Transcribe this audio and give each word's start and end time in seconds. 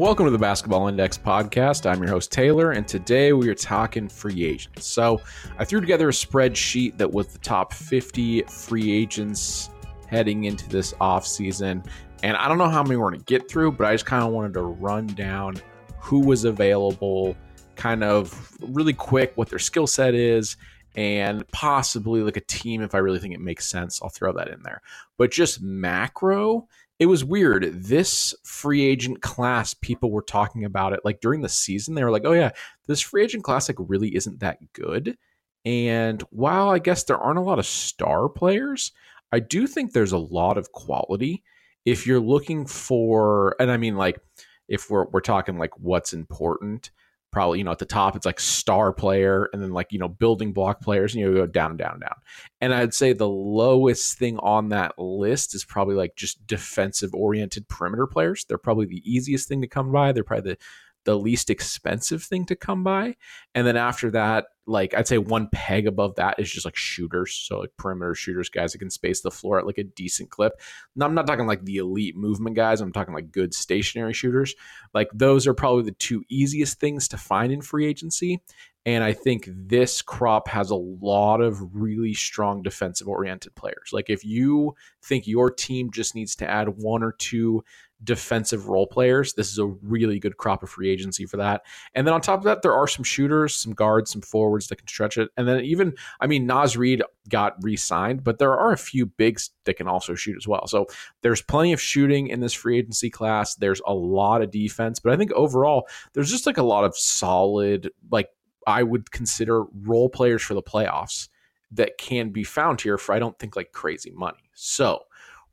Welcome 0.00 0.24
to 0.24 0.30
the 0.30 0.38
Basketball 0.38 0.88
Index 0.88 1.18
podcast. 1.18 1.84
I'm 1.84 2.02
your 2.02 2.08
host, 2.08 2.32
Taylor, 2.32 2.70
and 2.70 2.88
today 2.88 3.34
we 3.34 3.50
are 3.50 3.54
talking 3.54 4.08
free 4.08 4.46
agents. 4.46 4.86
So, 4.86 5.20
I 5.58 5.66
threw 5.66 5.78
together 5.78 6.08
a 6.08 6.10
spreadsheet 6.10 6.96
that 6.96 7.12
was 7.12 7.26
the 7.26 7.38
top 7.40 7.74
50 7.74 8.44
free 8.44 8.90
agents 8.90 9.68
heading 10.08 10.44
into 10.44 10.66
this 10.70 10.94
offseason. 11.02 11.86
And 12.22 12.34
I 12.34 12.48
don't 12.48 12.56
know 12.56 12.70
how 12.70 12.82
many 12.82 12.96
we're 12.96 13.10
going 13.10 13.20
to 13.20 13.26
get 13.26 13.46
through, 13.46 13.72
but 13.72 13.88
I 13.88 13.92
just 13.92 14.06
kind 14.06 14.24
of 14.24 14.32
wanted 14.32 14.54
to 14.54 14.62
run 14.62 15.06
down 15.08 15.56
who 15.98 16.20
was 16.20 16.44
available, 16.44 17.36
kind 17.76 18.02
of 18.02 18.56
really 18.62 18.94
quick 18.94 19.32
what 19.34 19.50
their 19.50 19.58
skill 19.58 19.86
set 19.86 20.14
is, 20.14 20.56
and 20.96 21.46
possibly 21.50 22.22
like 22.22 22.38
a 22.38 22.44
team 22.46 22.80
if 22.80 22.94
I 22.94 22.98
really 22.98 23.18
think 23.18 23.34
it 23.34 23.40
makes 23.42 23.66
sense. 23.66 24.00
I'll 24.02 24.08
throw 24.08 24.32
that 24.32 24.48
in 24.48 24.62
there. 24.62 24.80
But 25.18 25.30
just 25.30 25.60
macro, 25.60 26.68
it 27.00 27.06
was 27.06 27.24
weird. 27.24 27.64
This 27.72 28.34
free 28.44 28.84
agent 28.84 29.22
class, 29.22 29.72
people 29.72 30.10
were 30.10 30.22
talking 30.22 30.66
about 30.66 30.92
it 30.92 31.00
like 31.02 31.22
during 31.22 31.40
the 31.40 31.48
season. 31.48 31.94
They 31.94 32.04
were 32.04 32.10
like, 32.10 32.26
oh, 32.26 32.32
yeah, 32.32 32.50
this 32.86 33.00
free 33.00 33.24
agent 33.24 33.42
class 33.42 33.68
like 33.68 33.78
really 33.80 34.14
isn't 34.14 34.40
that 34.40 34.58
good. 34.74 35.16
And 35.64 36.22
while 36.30 36.68
I 36.68 36.78
guess 36.78 37.04
there 37.04 37.18
aren't 37.18 37.38
a 37.38 37.42
lot 37.42 37.58
of 37.58 37.64
star 37.64 38.28
players, 38.28 38.92
I 39.32 39.40
do 39.40 39.66
think 39.66 39.92
there's 39.92 40.12
a 40.12 40.18
lot 40.18 40.58
of 40.58 40.72
quality. 40.72 41.42
If 41.86 42.06
you're 42.06 42.20
looking 42.20 42.66
for, 42.66 43.56
and 43.58 43.70
I 43.70 43.78
mean, 43.78 43.96
like, 43.96 44.20
if 44.68 44.90
we're, 44.90 45.06
we're 45.06 45.20
talking 45.20 45.58
like 45.58 45.78
what's 45.78 46.12
important, 46.12 46.90
probably 47.32 47.58
you 47.58 47.64
know 47.64 47.70
at 47.70 47.78
the 47.78 47.86
top 47.86 48.16
it's 48.16 48.26
like 48.26 48.40
star 48.40 48.92
player 48.92 49.48
and 49.52 49.62
then 49.62 49.70
like 49.72 49.92
you 49.92 49.98
know 49.98 50.08
building 50.08 50.52
block 50.52 50.80
players 50.80 51.14
and 51.14 51.22
you 51.22 51.32
go 51.32 51.46
down 51.46 51.76
down 51.76 52.00
down. 52.00 52.14
And 52.60 52.74
i'd 52.74 52.94
say 52.94 53.12
the 53.12 53.28
lowest 53.28 54.18
thing 54.18 54.38
on 54.38 54.70
that 54.70 54.98
list 54.98 55.54
is 55.54 55.64
probably 55.64 55.94
like 55.94 56.16
just 56.16 56.46
defensive 56.46 57.14
oriented 57.14 57.68
perimeter 57.68 58.06
players. 58.06 58.44
They're 58.44 58.58
probably 58.58 58.86
the 58.86 59.02
easiest 59.10 59.48
thing 59.48 59.60
to 59.62 59.68
come 59.68 59.92
by. 59.92 60.12
They're 60.12 60.24
probably 60.24 60.52
the 60.52 60.58
the 61.04 61.18
least 61.18 61.50
expensive 61.50 62.22
thing 62.22 62.44
to 62.46 62.56
come 62.56 62.84
by. 62.84 63.16
And 63.54 63.66
then 63.66 63.76
after 63.76 64.10
that, 64.10 64.46
like 64.66 64.94
I'd 64.94 65.08
say 65.08 65.18
one 65.18 65.48
peg 65.50 65.86
above 65.86 66.14
that 66.16 66.38
is 66.38 66.50
just 66.50 66.64
like 66.64 66.76
shooters. 66.76 67.34
So 67.34 67.60
like 67.60 67.76
perimeter 67.76 68.14
shooters, 68.14 68.48
guys 68.48 68.72
that 68.72 68.78
can 68.78 68.90
space 68.90 69.20
the 69.20 69.30
floor 69.30 69.58
at 69.58 69.66
like 69.66 69.78
a 69.78 69.84
decent 69.84 70.30
clip. 70.30 70.60
Now, 70.94 71.06
I'm 71.06 71.14
not 71.14 71.26
talking 71.26 71.46
like 71.46 71.64
the 71.64 71.78
elite 71.78 72.16
movement 72.16 72.54
guys. 72.54 72.80
I'm 72.80 72.92
talking 72.92 73.14
like 73.14 73.32
good 73.32 73.54
stationary 73.54 74.12
shooters. 74.12 74.54
Like 74.94 75.08
those 75.12 75.46
are 75.46 75.54
probably 75.54 75.84
the 75.84 75.92
two 75.92 76.22
easiest 76.28 76.78
things 76.78 77.08
to 77.08 77.16
find 77.16 77.52
in 77.52 77.62
free 77.62 77.86
agency. 77.86 78.42
And 78.86 79.04
I 79.04 79.12
think 79.12 79.48
this 79.48 80.00
crop 80.00 80.48
has 80.48 80.70
a 80.70 80.76
lot 80.76 81.42
of 81.42 81.74
really 81.74 82.14
strong 82.14 82.62
defensive 82.62 83.08
oriented 83.08 83.54
players. 83.54 83.90
Like 83.92 84.08
if 84.08 84.24
you 84.24 84.74
think 85.02 85.26
your 85.26 85.50
team 85.50 85.90
just 85.90 86.14
needs 86.14 86.34
to 86.36 86.48
add 86.48 86.68
one 86.68 87.02
or 87.02 87.12
two 87.12 87.62
defensive 88.02 88.68
role 88.68 88.86
players. 88.86 89.34
This 89.34 89.50
is 89.50 89.58
a 89.58 89.66
really 89.66 90.18
good 90.18 90.36
crop 90.36 90.62
of 90.62 90.70
free 90.70 90.88
agency 90.88 91.26
for 91.26 91.36
that. 91.36 91.62
And 91.94 92.06
then 92.06 92.14
on 92.14 92.20
top 92.20 92.38
of 92.38 92.44
that, 92.44 92.62
there 92.62 92.74
are 92.74 92.86
some 92.86 93.04
shooters, 93.04 93.54
some 93.54 93.72
guards, 93.72 94.10
some 94.10 94.22
forwards 94.22 94.68
that 94.68 94.76
can 94.76 94.88
stretch 94.88 95.18
it. 95.18 95.30
And 95.36 95.46
then 95.46 95.60
even, 95.60 95.94
I 96.20 96.26
mean, 96.26 96.46
Naz 96.46 96.76
Reid 96.76 97.02
got 97.28 97.62
re 97.62 97.76
signed, 97.76 98.24
but 98.24 98.38
there 98.38 98.56
are 98.56 98.72
a 98.72 98.78
few 98.78 99.06
bigs 99.06 99.50
that 99.64 99.74
can 99.74 99.88
also 99.88 100.14
shoot 100.14 100.36
as 100.36 100.48
well. 100.48 100.66
So 100.66 100.86
there's 101.22 101.42
plenty 101.42 101.72
of 101.72 101.80
shooting 101.80 102.28
in 102.28 102.40
this 102.40 102.54
free 102.54 102.78
agency 102.78 103.10
class. 103.10 103.54
There's 103.54 103.82
a 103.86 103.94
lot 103.94 104.42
of 104.42 104.50
defense, 104.50 104.98
but 104.98 105.12
I 105.12 105.16
think 105.16 105.32
overall, 105.32 105.86
there's 106.14 106.30
just 106.30 106.46
like 106.46 106.58
a 106.58 106.62
lot 106.62 106.84
of 106.84 106.96
solid, 106.96 107.90
like 108.10 108.30
I 108.66 108.82
would 108.82 109.10
consider 109.10 109.64
role 109.82 110.08
players 110.08 110.42
for 110.42 110.54
the 110.54 110.62
playoffs 110.62 111.28
that 111.72 111.98
can 111.98 112.30
be 112.30 112.44
found 112.44 112.80
here 112.80 112.98
for 112.98 113.14
I 113.14 113.18
don't 113.18 113.38
think 113.38 113.56
like 113.56 113.72
crazy 113.72 114.10
money. 114.10 114.50
So 114.54 115.04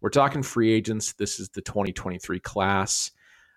we're 0.02 0.10
talking 0.10 0.44
free 0.44 0.72
agents. 0.72 1.14
This 1.14 1.40
is 1.40 1.50
the 1.50 1.62
2023 1.62 2.40
class. 2.40 3.12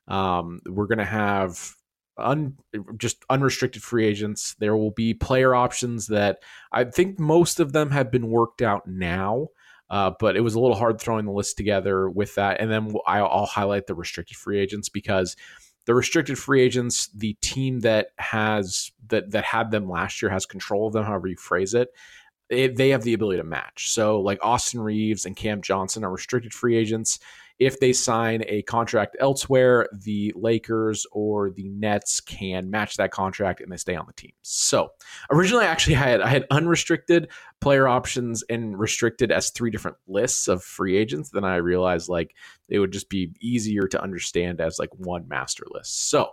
Um, 0.09 0.61
we're 0.67 0.87
going 0.87 0.99
to 0.99 1.05
have 1.05 1.75
un, 2.19 2.57
just 2.97 3.25
unrestricted 3.31 3.83
free 3.83 4.07
agents. 4.07 4.55
There 4.59 4.77
will 4.77 4.91
be 4.91 5.15
player 5.15 5.55
options 5.55 6.09
that 6.09 6.43
I 6.73 6.85
think 6.85 7.19
most 7.19 7.61
of 7.61 7.73
them 7.73 7.91
have 7.91 8.11
been 8.11 8.29
worked 8.29 8.63
out 8.63 8.87
now. 8.87 9.49
Uh, 9.89 10.13
but 10.21 10.37
it 10.37 10.41
was 10.41 10.55
a 10.55 10.61
little 10.61 10.77
hard 10.77 11.01
throwing 11.01 11.25
the 11.25 11.33
list 11.33 11.57
together 11.57 12.09
with 12.09 12.37
that. 12.37 12.61
And 12.61 12.71
then 12.71 12.95
I'll, 13.07 13.27
I'll 13.27 13.47
highlight 13.47 13.89
the 13.89 13.95
restricted 13.95 14.37
free 14.37 14.61
agents 14.61 14.89
because 14.89 15.35
the 15.87 15.95
restricted 15.95 16.39
free 16.39 16.63
agents, 16.63 17.09
the 17.09 17.33
team 17.41 17.81
that 17.81 18.11
has 18.17 18.93
that 19.09 19.33
that 19.33 19.45
had 19.45 19.73
them 19.73 19.89
last 19.89 20.23
year 20.23 20.31
has 20.31 20.47
control 20.47 20.87
of 20.87 20.93
them, 20.93 21.05
however 21.05 21.27
you 21.27 21.37
phrase 21.37 21.75
it 21.75 21.89
it, 22.51 22.77
they 22.77 22.91
have 22.91 23.03
the 23.03 23.15
ability 23.15 23.39
to 23.39 23.45
match. 23.45 23.93
So, 23.93 24.21
like 24.21 24.39
Austin 24.43 24.81
Reaves 24.81 25.25
and 25.25 25.37
Cam 25.37 25.63
Johnson 25.63 26.05
are 26.05 26.11
restricted 26.11 26.53
free 26.53 26.77
agents. 26.77 27.21
If 27.61 27.79
they 27.79 27.93
sign 27.93 28.43
a 28.49 28.63
contract 28.63 29.17
elsewhere, 29.21 29.87
the 29.93 30.33
Lakers 30.35 31.07
or 31.13 31.51
the 31.51 31.69
Nets 31.69 32.19
can 32.19 32.71
match 32.71 32.97
that 32.97 33.11
contract 33.11 33.61
and 33.61 33.71
they 33.71 33.77
stay 33.77 33.95
on 33.95 34.07
the 34.07 34.15
team. 34.15 34.33
So, 34.43 34.91
originally, 35.31 35.65
I 35.65 35.69
actually 35.69 35.95
had 35.95 36.21
I 36.21 36.29
had 36.29 36.47
unrestricted 36.51 37.29
player 37.61 37.87
options 37.87 38.43
and 38.51 38.79
restricted 38.79 39.31
as 39.31 39.51
three 39.51 39.71
different 39.71 39.99
lists 40.09 40.49
of 40.49 40.65
free 40.65 40.97
agents. 40.97 41.31
Then 41.31 41.45
I 41.45 41.57
realized 41.57 42.09
like 42.09 42.35
it 42.69 42.81
would 42.81 42.93
just 42.93 43.11
be 43.11 43.33
easier 43.41 43.87
to 43.89 44.03
understand 44.03 44.61
as 44.61 44.79
like 44.79 44.91
one 44.97 45.29
master 45.29 45.65
list. 45.71 46.11
So, 46.11 46.31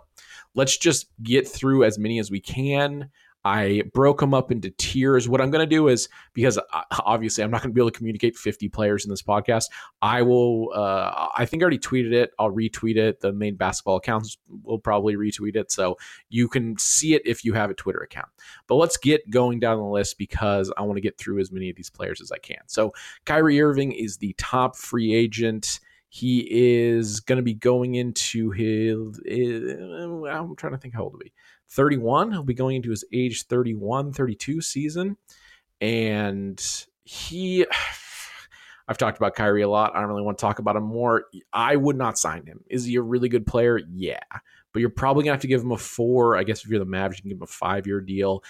let's 0.54 0.76
just 0.76 1.06
get 1.22 1.46
through 1.46 1.84
as 1.84 1.98
many 1.98 2.18
as 2.18 2.30
we 2.30 2.40
can. 2.40 3.10
I 3.48 3.82
broke 3.94 4.20
them 4.20 4.34
up 4.34 4.52
into 4.52 4.68
tiers. 4.76 5.26
What 5.26 5.40
I'm 5.40 5.50
going 5.50 5.66
to 5.66 5.74
do 5.74 5.88
is 5.88 6.10
because 6.34 6.58
uh, 6.58 6.82
obviously 7.06 7.42
I'm 7.42 7.50
not 7.50 7.62
going 7.62 7.70
to 7.70 7.74
be 7.74 7.80
able 7.80 7.90
to 7.90 7.96
communicate 7.96 8.36
50 8.36 8.68
players 8.68 9.06
in 9.06 9.10
this 9.10 9.22
podcast. 9.22 9.64
I 10.02 10.20
will. 10.20 10.70
Uh, 10.74 11.28
I 11.34 11.46
think 11.46 11.62
I 11.62 11.64
already 11.64 11.78
tweeted 11.78 12.12
it. 12.12 12.32
I'll 12.38 12.52
retweet 12.52 12.96
it. 12.96 13.20
The 13.20 13.32
main 13.32 13.56
basketball 13.56 13.96
accounts 13.96 14.36
will 14.62 14.78
probably 14.78 15.16
retweet 15.16 15.56
it, 15.56 15.72
so 15.72 15.96
you 16.28 16.46
can 16.46 16.76
see 16.76 17.14
it 17.14 17.22
if 17.24 17.42
you 17.42 17.54
have 17.54 17.70
a 17.70 17.74
Twitter 17.74 18.00
account. 18.00 18.28
But 18.66 18.74
let's 18.74 18.98
get 18.98 19.30
going 19.30 19.60
down 19.60 19.78
the 19.78 19.84
list 19.84 20.18
because 20.18 20.70
I 20.76 20.82
want 20.82 20.98
to 20.98 21.02
get 21.02 21.16
through 21.16 21.40
as 21.40 21.50
many 21.50 21.70
of 21.70 21.76
these 21.76 21.90
players 21.90 22.20
as 22.20 22.30
I 22.30 22.38
can. 22.38 22.60
So 22.66 22.92
Kyrie 23.24 23.62
Irving 23.62 23.92
is 23.92 24.18
the 24.18 24.34
top 24.36 24.76
free 24.76 25.14
agent. 25.14 25.80
He 26.10 26.46
is 26.50 27.20
going 27.20 27.36
to 27.36 27.42
be 27.42 27.54
going 27.54 27.94
into 27.94 28.50
his. 28.50 29.20
Uh, 29.20 30.24
I'm 30.26 30.54
trying 30.56 30.72
to 30.72 30.78
think 30.78 30.94
how 30.94 31.04
old 31.04 31.18
be. 31.18 31.32
31. 31.70 32.32
He'll 32.32 32.42
be 32.42 32.54
going 32.54 32.76
into 32.76 32.90
his 32.90 33.04
age 33.12 33.46
31, 33.46 34.12
32 34.12 34.60
season. 34.60 35.16
And 35.80 36.62
he, 37.04 37.66
I've 38.88 38.98
talked 38.98 39.18
about 39.18 39.34
Kyrie 39.34 39.62
a 39.62 39.68
lot. 39.68 39.94
I 39.94 40.00
don't 40.00 40.08
really 40.08 40.22
want 40.22 40.38
to 40.38 40.42
talk 40.42 40.58
about 40.58 40.76
him 40.76 40.84
more. 40.84 41.24
I 41.52 41.76
would 41.76 41.96
not 41.96 42.18
sign 42.18 42.46
him. 42.46 42.64
Is 42.68 42.84
he 42.84 42.96
a 42.96 43.02
really 43.02 43.28
good 43.28 43.46
player? 43.46 43.80
Yeah. 43.92 44.20
But 44.72 44.80
you're 44.80 44.90
probably 44.90 45.24
going 45.24 45.32
to 45.32 45.34
have 45.34 45.42
to 45.42 45.48
give 45.48 45.62
him 45.62 45.72
a 45.72 45.78
four. 45.78 46.36
I 46.36 46.44
guess 46.44 46.64
if 46.64 46.70
you're 46.70 46.78
the 46.78 46.86
Mavs, 46.86 47.16
you 47.16 47.22
can 47.22 47.28
give 47.30 47.38
him 47.38 47.42
a 47.42 47.46
five 47.46 47.86
year 47.86 48.00
deal. 48.00 48.42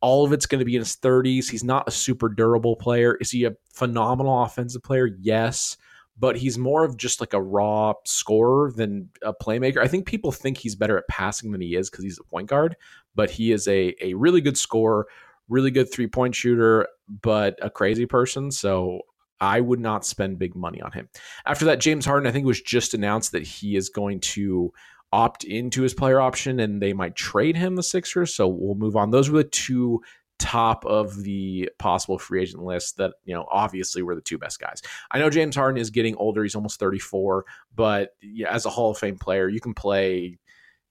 All 0.00 0.24
of 0.24 0.32
it's 0.32 0.46
going 0.46 0.58
to 0.58 0.64
be 0.64 0.74
in 0.74 0.82
his 0.82 0.96
30s. 0.96 1.48
He's 1.48 1.64
not 1.64 1.88
a 1.88 1.90
super 1.90 2.28
durable 2.28 2.76
player. 2.76 3.14
Is 3.20 3.30
he 3.30 3.44
a 3.44 3.54
phenomenal 3.72 4.42
offensive 4.42 4.82
player? 4.82 5.08
Yes 5.20 5.76
but 6.18 6.36
he's 6.36 6.58
more 6.58 6.84
of 6.84 6.96
just 6.96 7.20
like 7.20 7.32
a 7.32 7.42
raw 7.42 7.94
scorer 8.04 8.72
than 8.72 9.08
a 9.22 9.32
playmaker. 9.34 9.78
I 9.78 9.88
think 9.88 10.06
people 10.06 10.32
think 10.32 10.58
he's 10.58 10.76
better 10.76 10.96
at 10.96 11.08
passing 11.08 11.50
than 11.52 11.60
he 11.60 11.74
is 11.74 11.90
because 11.90 12.04
he's 12.04 12.18
a 12.18 12.24
point 12.24 12.48
guard, 12.48 12.76
but 13.14 13.30
he 13.30 13.52
is 13.52 13.66
a, 13.66 13.94
a 14.00 14.14
really 14.14 14.40
good 14.40 14.56
scorer, 14.56 15.06
really 15.48 15.70
good 15.70 15.90
three 15.92 16.06
point 16.06 16.34
shooter, 16.34 16.86
but 17.22 17.58
a 17.60 17.70
crazy 17.70 18.06
person. 18.06 18.50
So 18.50 19.00
I 19.40 19.60
would 19.60 19.80
not 19.80 20.06
spend 20.06 20.38
big 20.38 20.54
money 20.54 20.80
on 20.80 20.92
him. 20.92 21.08
After 21.46 21.64
that, 21.66 21.80
James 21.80 22.06
Harden, 22.06 22.28
I 22.28 22.32
think, 22.32 22.46
was 22.46 22.60
just 22.60 22.94
announced 22.94 23.32
that 23.32 23.42
he 23.42 23.76
is 23.76 23.88
going 23.88 24.20
to 24.20 24.72
opt 25.12 25.44
into 25.44 25.82
his 25.82 25.94
player 25.94 26.20
option 26.20 26.58
and 26.60 26.82
they 26.82 26.92
might 26.92 27.14
trade 27.14 27.56
him 27.56 27.76
the 27.76 27.82
Sixers. 27.82 28.34
So 28.34 28.48
we'll 28.48 28.74
move 28.74 28.96
on. 28.96 29.10
Those 29.10 29.30
were 29.30 29.42
the 29.42 29.48
two 29.48 30.00
top 30.44 30.84
of 30.84 31.22
the 31.22 31.70
possible 31.78 32.18
free 32.18 32.42
agent 32.42 32.62
list 32.62 32.98
that, 32.98 33.14
you 33.24 33.34
know, 33.34 33.46
obviously 33.50 34.02
were 34.02 34.14
the 34.14 34.20
two 34.20 34.36
best 34.36 34.60
guys. 34.60 34.82
I 35.10 35.18
know 35.18 35.30
James 35.30 35.56
Harden 35.56 35.80
is 35.80 35.88
getting 35.88 36.14
older. 36.16 36.42
He's 36.42 36.54
almost 36.54 36.78
34, 36.78 37.46
but 37.74 38.10
yeah, 38.20 38.52
as 38.52 38.66
a 38.66 38.70
Hall 38.70 38.90
of 38.90 38.98
Fame 38.98 39.16
player, 39.16 39.48
you 39.48 39.60
can 39.60 39.72
play 39.72 40.38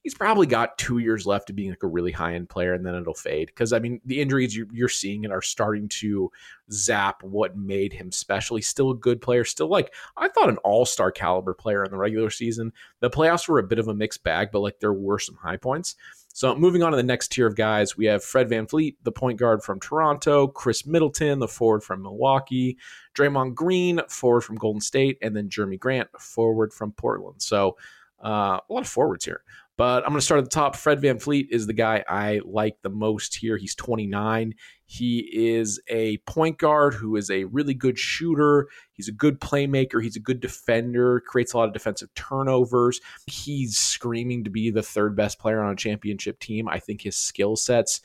he's 0.04 0.14
probably 0.14 0.46
got 0.46 0.76
two 0.76 0.98
years 0.98 1.26
left 1.26 1.46
to 1.46 1.52
being 1.54 1.70
like 1.70 1.82
a 1.82 1.88
really 1.88 2.12
high 2.12 2.34
end 2.34 2.48
player 2.48 2.74
and 2.74 2.84
then 2.84 2.94
it'll 2.94 3.14
fade 3.14 3.46
because 3.46 3.72
i 3.72 3.78
mean 3.78 4.00
the 4.04 4.20
injuries 4.20 4.54
you're, 4.54 4.66
you're 4.70 4.88
seeing 4.88 5.24
it 5.24 5.32
are 5.32 5.42
starting 5.42 5.88
to 5.88 6.30
zap 6.70 7.22
what 7.22 7.56
made 7.56 7.92
him 7.92 8.12
special 8.12 8.56
he's 8.56 8.68
still 8.68 8.90
a 8.90 8.96
good 8.96 9.20
player 9.20 9.44
still 9.44 9.68
like 9.68 9.92
i 10.16 10.28
thought 10.28 10.50
an 10.50 10.58
all-star 10.58 11.10
caliber 11.10 11.54
player 11.54 11.82
in 11.82 11.90
the 11.90 11.96
regular 11.96 12.30
season 12.30 12.70
the 13.00 13.10
playoffs 13.10 13.48
were 13.48 13.58
a 13.58 13.64
bit 13.64 13.78
of 13.78 13.88
a 13.88 13.94
mixed 13.94 14.22
bag 14.22 14.50
but 14.52 14.60
like 14.60 14.78
there 14.78 14.92
were 14.92 15.18
some 15.18 15.36
high 15.36 15.56
points 15.56 15.96
so 16.34 16.52
moving 16.56 16.82
on 16.82 16.90
to 16.90 16.96
the 16.96 17.02
next 17.04 17.28
tier 17.28 17.46
of 17.46 17.54
guys, 17.54 17.96
we 17.96 18.06
have 18.06 18.24
Fred 18.24 18.48
VanVleet, 18.50 18.96
the 19.04 19.12
point 19.12 19.38
guard 19.38 19.62
from 19.62 19.78
Toronto, 19.78 20.48
Khris 20.48 20.84
Middleton, 20.84 21.38
the 21.38 21.46
forward 21.46 21.84
from 21.84 22.02
Milwaukee, 22.02 22.76
Draymond 23.14 23.54
Green, 23.54 24.00
forward 24.08 24.40
from 24.40 24.56
Golden 24.56 24.80
State, 24.80 25.16
and 25.22 25.36
then 25.36 25.48
Jerami 25.48 25.78
Grant, 25.78 26.08
forward 26.20 26.72
from 26.72 26.90
Portland. 26.90 27.40
So 27.40 27.76
uh, 28.24 28.58
a 28.58 28.72
lot 28.72 28.80
of 28.80 28.88
forwards 28.88 29.24
here. 29.24 29.44
But 29.76 30.04
I'm 30.04 30.10
going 30.10 30.20
to 30.20 30.24
start 30.24 30.38
at 30.38 30.44
the 30.44 30.50
top. 30.50 30.76
Fred 30.76 31.00
VanVleet 31.00 31.48
is 31.50 31.66
the 31.66 31.72
guy 31.72 32.04
I 32.08 32.40
like 32.44 32.76
the 32.82 32.90
most 32.90 33.34
here. 33.34 33.56
He's 33.56 33.74
29. 33.74 34.54
He 34.86 35.28
is 35.32 35.80
a 35.88 36.18
point 36.18 36.58
guard 36.58 36.94
who 36.94 37.16
is 37.16 37.28
a 37.30 37.44
really 37.44 37.74
good 37.74 37.98
shooter. 37.98 38.68
He's 38.92 39.08
a 39.08 39.12
good 39.12 39.40
playmaker. 39.40 40.00
He's 40.00 40.14
a 40.14 40.20
good 40.20 40.38
defender, 40.38 41.20
creates 41.26 41.54
a 41.54 41.58
lot 41.58 41.66
of 41.66 41.72
defensive 41.72 42.14
turnovers. 42.14 43.00
He's 43.26 43.76
screaming 43.76 44.44
to 44.44 44.50
be 44.50 44.70
the 44.70 44.82
third 44.82 45.16
best 45.16 45.40
player 45.40 45.60
on 45.60 45.72
a 45.72 45.76
championship 45.76 46.38
team. 46.38 46.68
I 46.68 46.78
think 46.78 47.02
his 47.02 47.16
skill 47.16 47.56
sets 47.56 48.00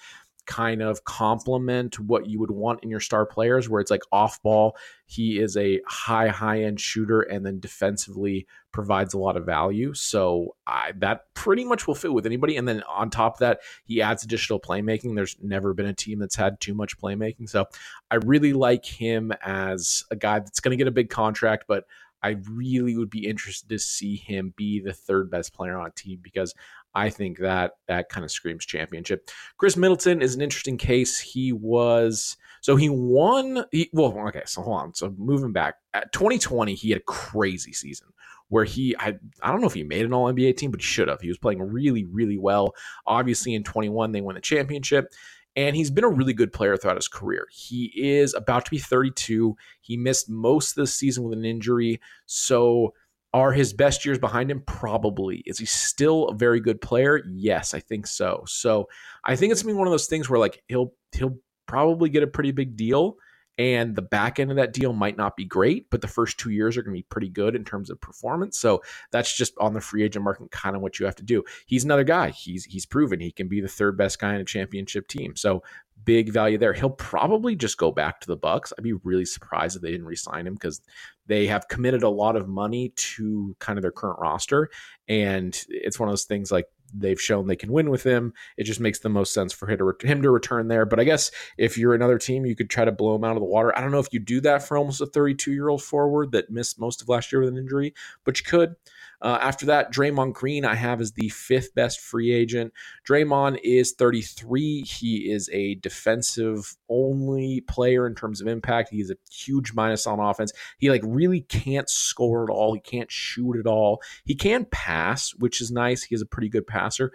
kind 0.49 0.81
of 0.81 1.03
complement 1.03 1.99
what 1.99 2.25
you 2.25 2.39
would 2.39 2.49
want 2.49 2.83
in 2.83 2.89
your 2.89 2.99
star 2.99 3.23
players, 3.23 3.69
where 3.69 3.79
it's 3.79 3.91
like 3.91 4.01
off 4.11 4.41
ball. 4.41 4.75
He 5.05 5.39
is 5.39 5.55
a 5.55 5.79
high, 5.87 6.29
high 6.29 6.63
end 6.63 6.81
shooter 6.81 7.21
and 7.21 7.45
then 7.45 7.59
defensively 7.59 8.47
provides 8.71 9.13
a 9.13 9.19
lot 9.19 9.37
of 9.37 9.45
value. 9.45 9.93
So 9.93 10.55
I, 10.65 10.93
that 10.97 11.31
pretty 11.35 11.65
much 11.65 11.85
will 11.85 11.93
fit 11.93 12.11
with 12.11 12.25
anybody. 12.25 12.57
And 12.57 12.67
then 12.67 12.81
on 12.83 13.11
top 13.11 13.35
of 13.35 13.39
that, 13.41 13.59
he 13.85 14.01
adds 14.01 14.23
additional 14.23 14.59
playmaking. 14.59 15.15
There's 15.15 15.37
never 15.39 15.75
been 15.75 15.85
a 15.85 15.93
team 15.93 16.17
that's 16.17 16.35
had 16.35 16.59
too 16.59 16.73
much 16.73 16.97
playmaking. 16.97 17.47
So 17.47 17.67
I 18.09 18.15
really 18.15 18.53
like 18.53 18.85
him 18.85 19.31
as 19.43 20.03
a 20.09 20.15
guy 20.15 20.39
that's 20.39 20.59
going 20.59 20.71
to 20.71 20.77
get 20.77 20.87
a 20.87 20.91
big 20.91 21.11
contract, 21.11 21.65
but 21.67 21.85
I 22.21 22.37
really 22.51 22.97
would 22.97 23.09
be 23.09 23.27
interested 23.27 23.69
to 23.69 23.79
see 23.79 24.15
him 24.15 24.53
be 24.57 24.79
the 24.79 24.93
third 24.93 25.29
best 25.29 25.53
player 25.53 25.77
on 25.77 25.87
a 25.87 25.91
team 25.91 26.19
because 26.21 26.53
I 26.95 27.09
think 27.09 27.39
that 27.39 27.73
that 27.87 28.09
kind 28.09 28.23
of 28.23 28.31
screams 28.31 28.65
championship. 28.65 29.29
Khris 29.57 29.77
Middleton 29.77 30.21
is 30.21 30.35
an 30.35 30.41
interesting 30.41 30.77
case. 30.77 31.19
He 31.19 31.53
was 31.53 32.37
so 32.61 32.75
he 32.75 32.89
won. 32.89 33.65
He, 33.71 33.89
well, 33.93 34.17
okay, 34.27 34.43
so 34.45 34.61
hold 34.61 34.81
on. 34.81 34.93
So 34.93 35.13
moving 35.17 35.53
back, 35.53 35.75
at 35.93 36.11
2020, 36.11 36.73
he 36.75 36.89
had 36.89 36.99
a 36.99 37.03
crazy 37.03 37.73
season 37.73 38.07
where 38.49 38.65
he 38.65 38.95
I 38.97 39.17
I 39.41 39.51
don't 39.51 39.61
know 39.61 39.67
if 39.67 39.73
he 39.73 39.83
made 39.83 40.05
an 40.05 40.13
All 40.13 40.31
NBA 40.31 40.57
team, 40.57 40.71
but 40.71 40.81
he 40.81 40.85
should 40.85 41.07
have. 41.07 41.21
He 41.21 41.27
was 41.27 41.37
playing 41.37 41.61
really 41.61 42.05
really 42.05 42.37
well. 42.37 42.73
Obviously, 43.05 43.53
in 43.53 43.63
21, 43.63 44.11
they 44.11 44.21
won 44.21 44.35
the 44.35 44.41
championship. 44.41 45.13
And 45.55 45.75
he's 45.75 45.89
been 45.89 46.03
a 46.03 46.09
really 46.09 46.33
good 46.33 46.53
player 46.53 46.77
throughout 46.77 46.95
his 46.95 47.07
career. 47.07 47.47
He 47.51 47.91
is 47.95 48.33
about 48.33 48.65
to 48.65 48.71
be 48.71 48.77
32. 48.77 49.57
He 49.81 49.97
missed 49.97 50.29
most 50.29 50.71
of 50.71 50.75
the 50.75 50.87
season 50.87 51.23
with 51.23 51.37
an 51.37 51.43
injury. 51.43 51.99
So 52.27 52.93
are 53.33 53.51
his 53.51 53.73
best 53.73 54.05
years 54.05 54.17
behind 54.17 54.49
him? 54.49 54.63
Probably. 54.65 55.43
Is 55.45 55.59
he 55.59 55.65
still 55.65 56.29
a 56.29 56.33
very 56.33 56.59
good 56.59 56.81
player? 56.81 57.21
Yes, 57.27 57.73
I 57.73 57.79
think 57.79 58.07
so. 58.07 58.43
So 58.47 58.87
I 59.23 59.35
think 59.35 59.51
it's 59.51 59.61
gonna 59.61 59.73
be 59.73 59.77
one 59.77 59.87
of 59.87 59.91
those 59.91 60.07
things 60.07 60.29
where 60.29 60.39
like 60.39 60.63
he'll 60.67 60.93
he'll 61.11 61.37
probably 61.67 62.09
get 62.09 62.23
a 62.23 62.27
pretty 62.27 62.51
big 62.51 62.75
deal, 62.75 63.17
and 63.59 63.93
the 63.93 64.01
back 64.01 64.39
end 64.39 64.49
of 64.49 64.55
that 64.55 64.71
deal 64.71 64.93
might 64.93 65.17
not 65.17 65.35
be 65.35 65.43
great, 65.43 65.89
but 65.91 65.99
the 65.99 66.07
first 66.07 66.39
two 66.39 66.49
years 66.49 66.77
are 66.77 66.81
gonna 66.81 66.93
be 66.95 67.03
pretty 67.03 67.27
good 67.27 67.55
in 67.55 67.65
terms 67.65 67.89
of 67.89 67.99
performance. 67.99 68.57
So 68.57 68.81
that's 69.11 69.35
just 69.35 69.53
on 69.59 69.73
the 69.73 69.81
free 69.81 70.01
agent 70.01 70.23
market, 70.23 70.49
kind 70.49 70.77
of 70.77 70.81
what 70.81 70.97
you 70.97 71.05
have 71.05 71.17
to 71.17 71.23
do. 71.23 71.43
He's 71.67 71.83
another 71.83 72.05
guy. 72.05 72.29
He's 72.29 72.63
he's 72.63 72.85
proven 72.85 73.19
he 73.19 73.33
can 73.33 73.49
be 73.49 73.59
the 73.59 73.67
third 73.67 73.97
best 73.97 74.17
guy 74.17 74.33
in 74.33 74.39
a 74.39 74.45
championship 74.45 75.09
team. 75.09 75.35
So 75.35 75.61
big 76.05 76.29
value 76.31 76.57
there. 76.57 76.71
He'll 76.71 76.89
probably 76.89 77.55
just 77.57 77.77
go 77.77 77.91
back 77.91 78.21
to 78.21 78.27
the 78.27 78.37
Bucks. 78.37 78.71
I'd 78.77 78.83
be 78.83 78.93
really 78.93 79.25
surprised 79.25 79.75
if 79.75 79.81
they 79.81 79.91
didn't 79.91 80.07
re-sign 80.07 80.47
him 80.47 80.53
because 80.53 80.81
they 81.27 81.47
have 81.47 81.67
committed 81.67 82.01
a 82.01 82.09
lot 82.09 82.37
of 82.37 82.47
money 82.47 82.93
to 82.95 83.55
kind 83.59 83.77
of 83.77 83.81
their 83.81 83.91
current 83.91 84.19
roster, 84.19 84.69
and 85.09 85.61
it's 85.67 85.99
one 85.99 86.07
of 86.07 86.13
those 86.13 86.23
things 86.23 86.51
like 86.51 86.67
they've 86.93 87.19
shown 87.19 87.47
they 87.47 87.55
can 87.55 87.71
win 87.71 87.89
with 87.89 88.03
him. 88.03 88.33
It 88.57 88.63
just 88.63 88.79
makes 88.79 88.99
the 88.99 89.09
most 89.09 89.33
sense 89.33 89.53
for 89.53 89.67
him 89.67 90.21
to, 90.21 90.29
return 90.29 90.67
there. 90.67 90.85
But 90.85 90.99
I 90.99 91.03
guess 91.03 91.31
if 91.57 91.77
you're 91.77 91.93
another 91.93 92.17
team, 92.17 92.45
you 92.45 92.55
could 92.55 92.69
try 92.69 92.85
to 92.85 92.91
blow 92.91 93.15
him 93.15 93.23
out 93.23 93.35
of 93.35 93.41
the 93.41 93.45
water. 93.45 93.75
I 93.77 93.81
don't 93.81 93.91
know 93.91 93.99
if 93.99 94.13
you 94.13 94.19
do 94.19 94.41
that 94.41 94.63
for 94.63 94.77
almost 94.77 95.01
a 95.01 95.05
32 95.05 95.51
year 95.51 95.69
old 95.69 95.81
forward 95.83 96.31
that 96.31 96.49
missed 96.49 96.79
most 96.79 97.01
of 97.01 97.09
last 97.09 97.31
year 97.31 97.41
with 97.41 97.49
an 97.49 97.57
injury, 97.57 97.93
but 98.23 98.37
you 98.39 98.45
could. 98.45 98.75
Uh, 99.21 99.37
after 99.41 99.65
that, 99.65 99.91
Draymond 99.91 100.33
Green, 100.33 100.63
I 100.63 100.75
have 100.75 101.01
as 101.01 101.11
the 101.11 101.29
fifth 101.29 101.75
best 101.75 101.99
free 101.99 102.31
agent. 102.31 102.73
Draymond 103.07 103.59
is 103.63 103.93
33. 103.93 104.81
He 104.81 105.31
is 105.31 105.49
a 105.51 105.75
defensive 105.75 106.75
only 106.89 107.61
player 107.61 108.07
in 108.07 108.15
terms 108.15 108.39
of 108.39 108.47
impact. 108.47 108.89
He's 108.91 109.11
a 109.11 109.17
huge 109.31 109.73
minus 109.73 110.07
on 110.07 110.19
offense. 110.19 110.53
He 110.77 110.89
like 110.89 111.01
really 111.03 111.41
can't 111.41 111.89
score 111.89 112.43
at 112.43 112.49
all. 112.49 112.73
He 112.73 112.79
can't 112.79 113.11
shoot 113.11 113.57
at 113.57 113.67
all. 113.67 114.01
He 114.25 114.35
can 114.35 114.65
pass, 114.65 115.33
which 115.35 115.59
is 115.59 115.71
nice. 115.71 116.03
He 116.03 116.15
is 116.15 116.21
a 116.21 116.25
pretty 116.25 116.49
good 116.49 116.67
passer, 116.67 117.11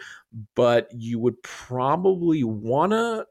but 0.54 0.88
you 0.92 1.18
would 1.18 1.42
probably 1.42 2.44
want 2.44 2.92
to 2.92 3.26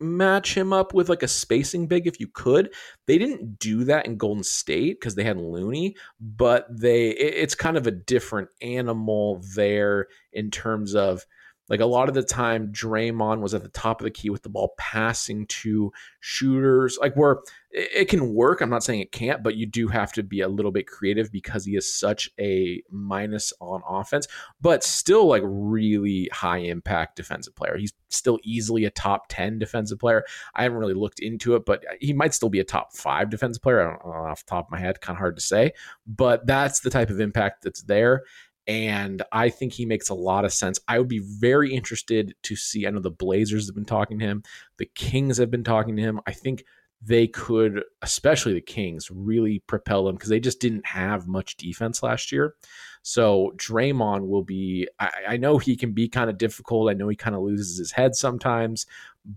match 0.00 0.56
him 0.56 0.72
up 0.72 0.92
with 0.94 1.08
like 1.08 1.22
a 1.22 1.28
spacing 1.28 1.86
big 1.86 2.06
if 2.06 2.20
you 2.20 2.28
could. 2.28 2.72
They 3.06 3.18
didn't 3.18 3.58
do 3.58 3.84
that 3.84 4.06
in 4.06 4.16
Golden 4.16 4.44
State 4.44 5.00
because 5.00 5.14
they 5.14 5.24
had 5.24 5.38
Looney, 5.38 5.96
but 6.20 6.66
they 6.70 7.10
it's 7.10 7.54
kind 7.54 7.76
of 7.76 7.86
a 7.86 7.92
different 7.92 8.48
animal 8.60 9.42
there 9.54 10.08
in 10.32 10.50
terms 10.50 10.94
of 10.94 11.24
like 11.68 11.80
a 11.80 11.86
lot 11.86 12.08
of 12.08 12.14
the 12.14 12.22
time, 12.22 12.68
Draymond 12.72 13.40
was 13.40 13.54
at 13.54 13.62
the 13.62 13.68
top 13.68 14.00
of 14.00 14.04
the 14.04 14.10
key 14.10 14.30
with 14.30 14.42
the 14.42 14.48
ball 14.48 14.74
passing 14.78 15.46
to 15.46 15.92
shooters, 16.20 16.98
like 17.00 17.14
where 17.16 17.38
it 17.72 18.08
can 18.08 18.32
work. 18.32 18.60
I'm 18.60 18.70
not 18.70 18.84
saying 18.84 19.00
it 19.00 19.12
can't, 19.12 19.42
but 19.42 19.56
you 19.56 19.66
do 19.66 19.88
have 19.88 20.12
to 20.12 20.22
be 20.22 20.40
a 20.40 20.48
little 20.48 20.70
bit 20.70 20.86
creative 20.86 21.30
because 21.30 21.64
he 21.64 21.76
is 21.76 21.92
such 21.92 22.30
a 22.40 22.82
minus 22.90 23.52
on 23.60 23.82
offense, 23.86 24.28
but 24.60 24.84
still 24.84 25.26
like 25.26 25.42
really 25.44 26.30
high 26.32 26.58
impact 26.58 27.16
defensive 27.16 27.54
player. 27.54 27.76
He's 27.76 27.92
still 28.08 28.38
easily 28.44 28.84
a 28.84 28.90
top 28.90 29.24
10 29.28 29.58
defensive 29.58 29.98
player. 29.98 30.24
I 30.54 30.62
haven't 30.62 30.78
really 30.78 30.94
looked 30.94 31.18
into 31.18 31.54
it, 31.54 31.66
but 31.66 31.84
uh, 31.84 31.94
he 32.00 32.12
might 32.12 32.32
still 32.32 32.48
be 32.48 32.60
a 32.60 32.64
top 32.64 32.94
five 32.94 33.28
defensive 33.28 33.62
player. 33.62 33.80
I 33.80 33.90
don't 33.90 34.06
know 34.06 34.30
off 34.30 34.44
the 34.44 34.50
top 34.50 34.68
of 34.68 34.70
my 34.70 34.78
head, 34.78 35.00
kind 35.00 35.16
of 35.16 35.18
hard 35.18 35.36
to 35.36 35.42
say, 35.42 35.72
but 36.06 36.46
that's 36.46 36.80
the 36.80 36.90
type 36.90 37.10
of 37.10 37.20
impact 37.20 37.62
that's 37.62 37.82
there 37.82 38.22
and 38.66 39.22
I 39.32 39.48
think 39.48 39.72
he 39.72 39.86
makes 39.86 40.08
a 40.08 40.14
lot 40.14 40.44
of 40.44 40.52
sense. 40.52 40.80
I 40.88 40.98
would 40.98 41.08
be 41.08 41.22
very 41.24 41.72
interested 41.72 42.34
to 42.42 42.56
see. 42.56 42.86
I 42.86 42.90
know 42.90 43.00
the 43.00 43.10
Blazers 43.10 43.66
have 43.66 43.74
been 43.74 43.84
talking 43.84 44.18
to 44.18 44.24
him, 44.24 44.42
the 44.78 44.86
Kings 44.86 45.38
have 45.38 45.50
been 45.50 45.64
talking 45.64 45.96
to 45.96 46.02
him. 46.02 46.20
I 46.26 46.32
think 46.32 46.64
they 47.02 47.26
could, 47.26 47.84
especially 48.02 48.54
the 48.54 48.60
Kings, 48.60 49.10
really 49.10 49.60
propel 49.66 50.04
them 50.04 50.16
because 50.16 50.30
they 50.30 50.40
just 50.40 50.60
didn't 50.60 50.86
have 50.86 51.28
much 51.28 51.56
defense 51.56 52.02
last 52.02 52.32
year. 52.32 52.54
So 53.02 53.52
Draymond 53.56 54.26
will 54.26 54.42
be. 54.42 54.88
I, 54.98 55.10
I 55.28 55.36
know 55.36 55.58
he 55.58 55.76
can 55.76 55.92
be 55.92 56.08
kind 56.08 56.28
of 56.28 56.38
difficult. 56.38 56.90
I 56.90 56.94
know 56.94 57.08
he 57.08 57.16
kind 57.16 57.36
of 57.36 57.42
loses 57.42 57.78
his 57.78 57.92
head 57.92 58.16
sometimes, 58.16 58.86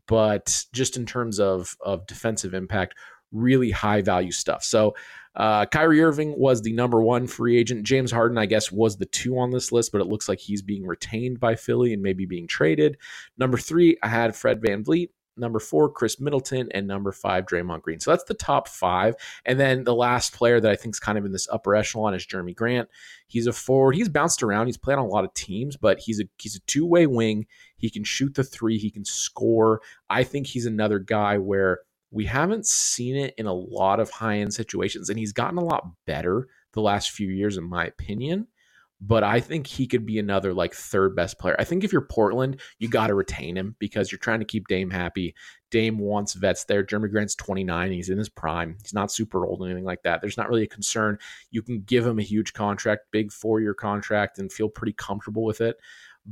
but 0.08 0.66
just 0.74 0.98
in 0.98 1.06
terms 1.06 1.40
of 1.40 1.76
of 1.82 2.08
defensive 2.08 2.56
impact, 2.56 2.96
really 3.32 3.72
high 3.72 4.02
value 4.02 4.32
stuff. 4.32 4.64
So 4.64 4.96
uh, 5.36 5.66
Kyrie 5.66 6.02
Irving 6.02 6.38
was 6.38 6.62
the 6.62 6.74
number 6.74 7.02
one 7.02 7.28
free 7.28 7.58
agent. 7.58 7.84
James 7.84 8.12
Harden, 8.12 8.38
I 8.38 8.46
guess, 8.46 8.72
was 8.72 8.98
the 8.98 9.06
two 9.06 9.38
on 9.38 9.52
this 9.52 9.72
list, 9.72 9.92
but 9.92 10.02
it 10.02 10.08
looks 10.08 10.28
like 10.28 10.40
he's 10.40 10.62
being 10.62 10.86
retained 10.86 11.40
by 11.40 11.56
Philly 11.56 11.94
and 11.94 12.02
maybe 12.02 12.26
being 12.26 12.48
traded. 12.48 12.98
Number 13.38 13.58
three, 13.58 13.98
I 14.04 14.08
had 14.08 14.36
Fred 14.36 14.62
VanVleet. 14.62 15.10
Number 15.40 15.60
four, 15.60 15.90
Khris 15.90 16.20
Middleton, 16.20 16.70
and 16.74 16.86
number 16.86 17.14
five, 17.14 17.46
Draymond 17.46 17.82
Green. 17.82 18.00
So 18.02 18.12
that's 18.12 18.26
the 18.26 18.34
top 18.34 18.68
five. 18.68 19.16
And 19.46 19.58
then 19.58 19.86
the 19.86 19.96
last 19.96 20.34
player 20.34 20.60
that 20.60 20.70
I 20.70 20.76
think 20.76 20.96
is 20.96 21.00
kind 21.00 21.18
of 21.18 21.26
in 21.26 21.32
this 21.32 21.48
upper 21.50 21.76
echelon 21.76 22.14
is 22.14 22.28
Jerami 22.28 22.54
Grant. 22.54 22.90
He's 23.28 23.48
a 23.48 23.54
forward. 23.54 23.96
He's 23.96 24.10
bounced 24.10 24.44
around. 24.44 24.66
He's 24.66 24.78
played 24.78 24.98
on 24.98 25.06
a 25.06 25.08
lot 25.08 25.24
of 25.24 25.34
teams, 25.34 25.78
but 25.78 26.00
he's 26.00 26.20
a 26.20 26.26
he's 26.38 26.58
a 26.58 26.60
two 26.62 26.86
way 26.86 27.08
wing. 27.08 27.48
He 27.78 27.90
can 27.90 28.04
shoot 28.04 28.36
the 28.36 28.44
three. 28.44 28.78
He 28.78 28.92
can 28.92 29.06
score. 29.06 29.82
I 30.10 30.24
think 30.24 30.48
he's 30.48 30.66
another 30.66 31.00
guy 31.00 31.38
where 31.38 31.80
we 32.12 32.26
haven't 32.26 32.66
seen 32.66 33.16
it 33.16 33.34
in 33.38 33.46
a 33.46 33.54
lot 33.54 34.00
of 34.00 34.10
high 34.10 34.40
end 34.40 34.54
situations, 34.54 35.10
and 35.10 35.20
he's 35.20 35.34
gotten 35.34 35.58
a 35.58 35.64
lot 35.64 35.88
better 36.06 36.48
the 36.74 36.82
last 36.82 37.12
few 37.12 37.28
years, 37.28 37.58
in 37.58 37.64
my 37.64 37.86
opinion. 37.86 38.48
But 39.02 39.24
I 39.24 39.40
think 39.40 39.66
he 39.66 39.88
could 39.88 40.06
be 40.06 40.20
another 40.20 40.54
like 40.54 40.74
third 40.74 41.16
best 41.16 41.40
player. 41.40 41.56
I 41.58 41.64
think 41.64 41.86
if 41.86 41.94
you're 41.94 42.02
Portland, 42.02 42.60
you 42.80 42.90
got 42.90 43.08
to 43.08 43.14
retain 43.14 43.56
him 43.56 43.78
because 43.80 44.12
you're 44.12 44.20
trying 44.20 44.40
to 44.40 44.46
keep 44.46 44.68
Dame 44.68 44.90
happy. 44.90 45.36
Dame 45.72 45.98
wants 46.00 46.34
vets 46.34 46.66
there. 46.66 46.84
Jerami 46.84 47.10
Grant's 47.10 47.36
29. 47.36 47.94
He's 47.94 48.10
in 48.10 48.18
his 48.18 48.28
prime. 48.28 48.76
He's 48.82 48.94
not 48.94 49.10
super 49.10 49.46
old 49.46 49.62
or 49.62 49.66
anything 49.66 49.86
like 49.86 50.04
that. 50.04 50.20
There's 50.20 50.36
not 50.36 50.50
really 50.50 50.64
a 50.64 50.68
concern. 50.68 51.18
You 51.50 51.62
can 51.62 51.82
give 51.84 52.06
him 52.06 52.20
a 52.20 52.24
huge 52.24 52.52
contract, 52.52 53.06
big 53.12 53.32
four 53.32 53.62
year 53.62 53.74
contract, 53.74 54.38
and 54.38 54.52
feel 54.52 54.68
pretty 54.68 54.94
comfortable 54.94 55.46
with 55.46 55.62
it 55.62 55.78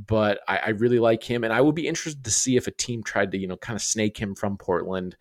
but 0.06 0.40
I, 0.46 0.58
I, 0.58 0.68
really 0.70 0.98
like 0.98 1.24
him, 1.24 1.42
and 1.42 1.52
I 1.52 1.60
would 1.60 1.74
be 1.74 1.88
interested 1.88 2.22
to 2.22 2.30
see 2.30 2.56
if 2.56 2.66
a 2.68 2.70
team 2.70 3.02
tried 3.02 3.32
to, 3.32 3.38
you 3.38 3.48
know, 3.48 3.56
kind 3.56 3.74
of 3.74 3.82
snake 3.82 4.16
him 4.18 4.34
from 4.34 4.56
Portland 4.56 5.16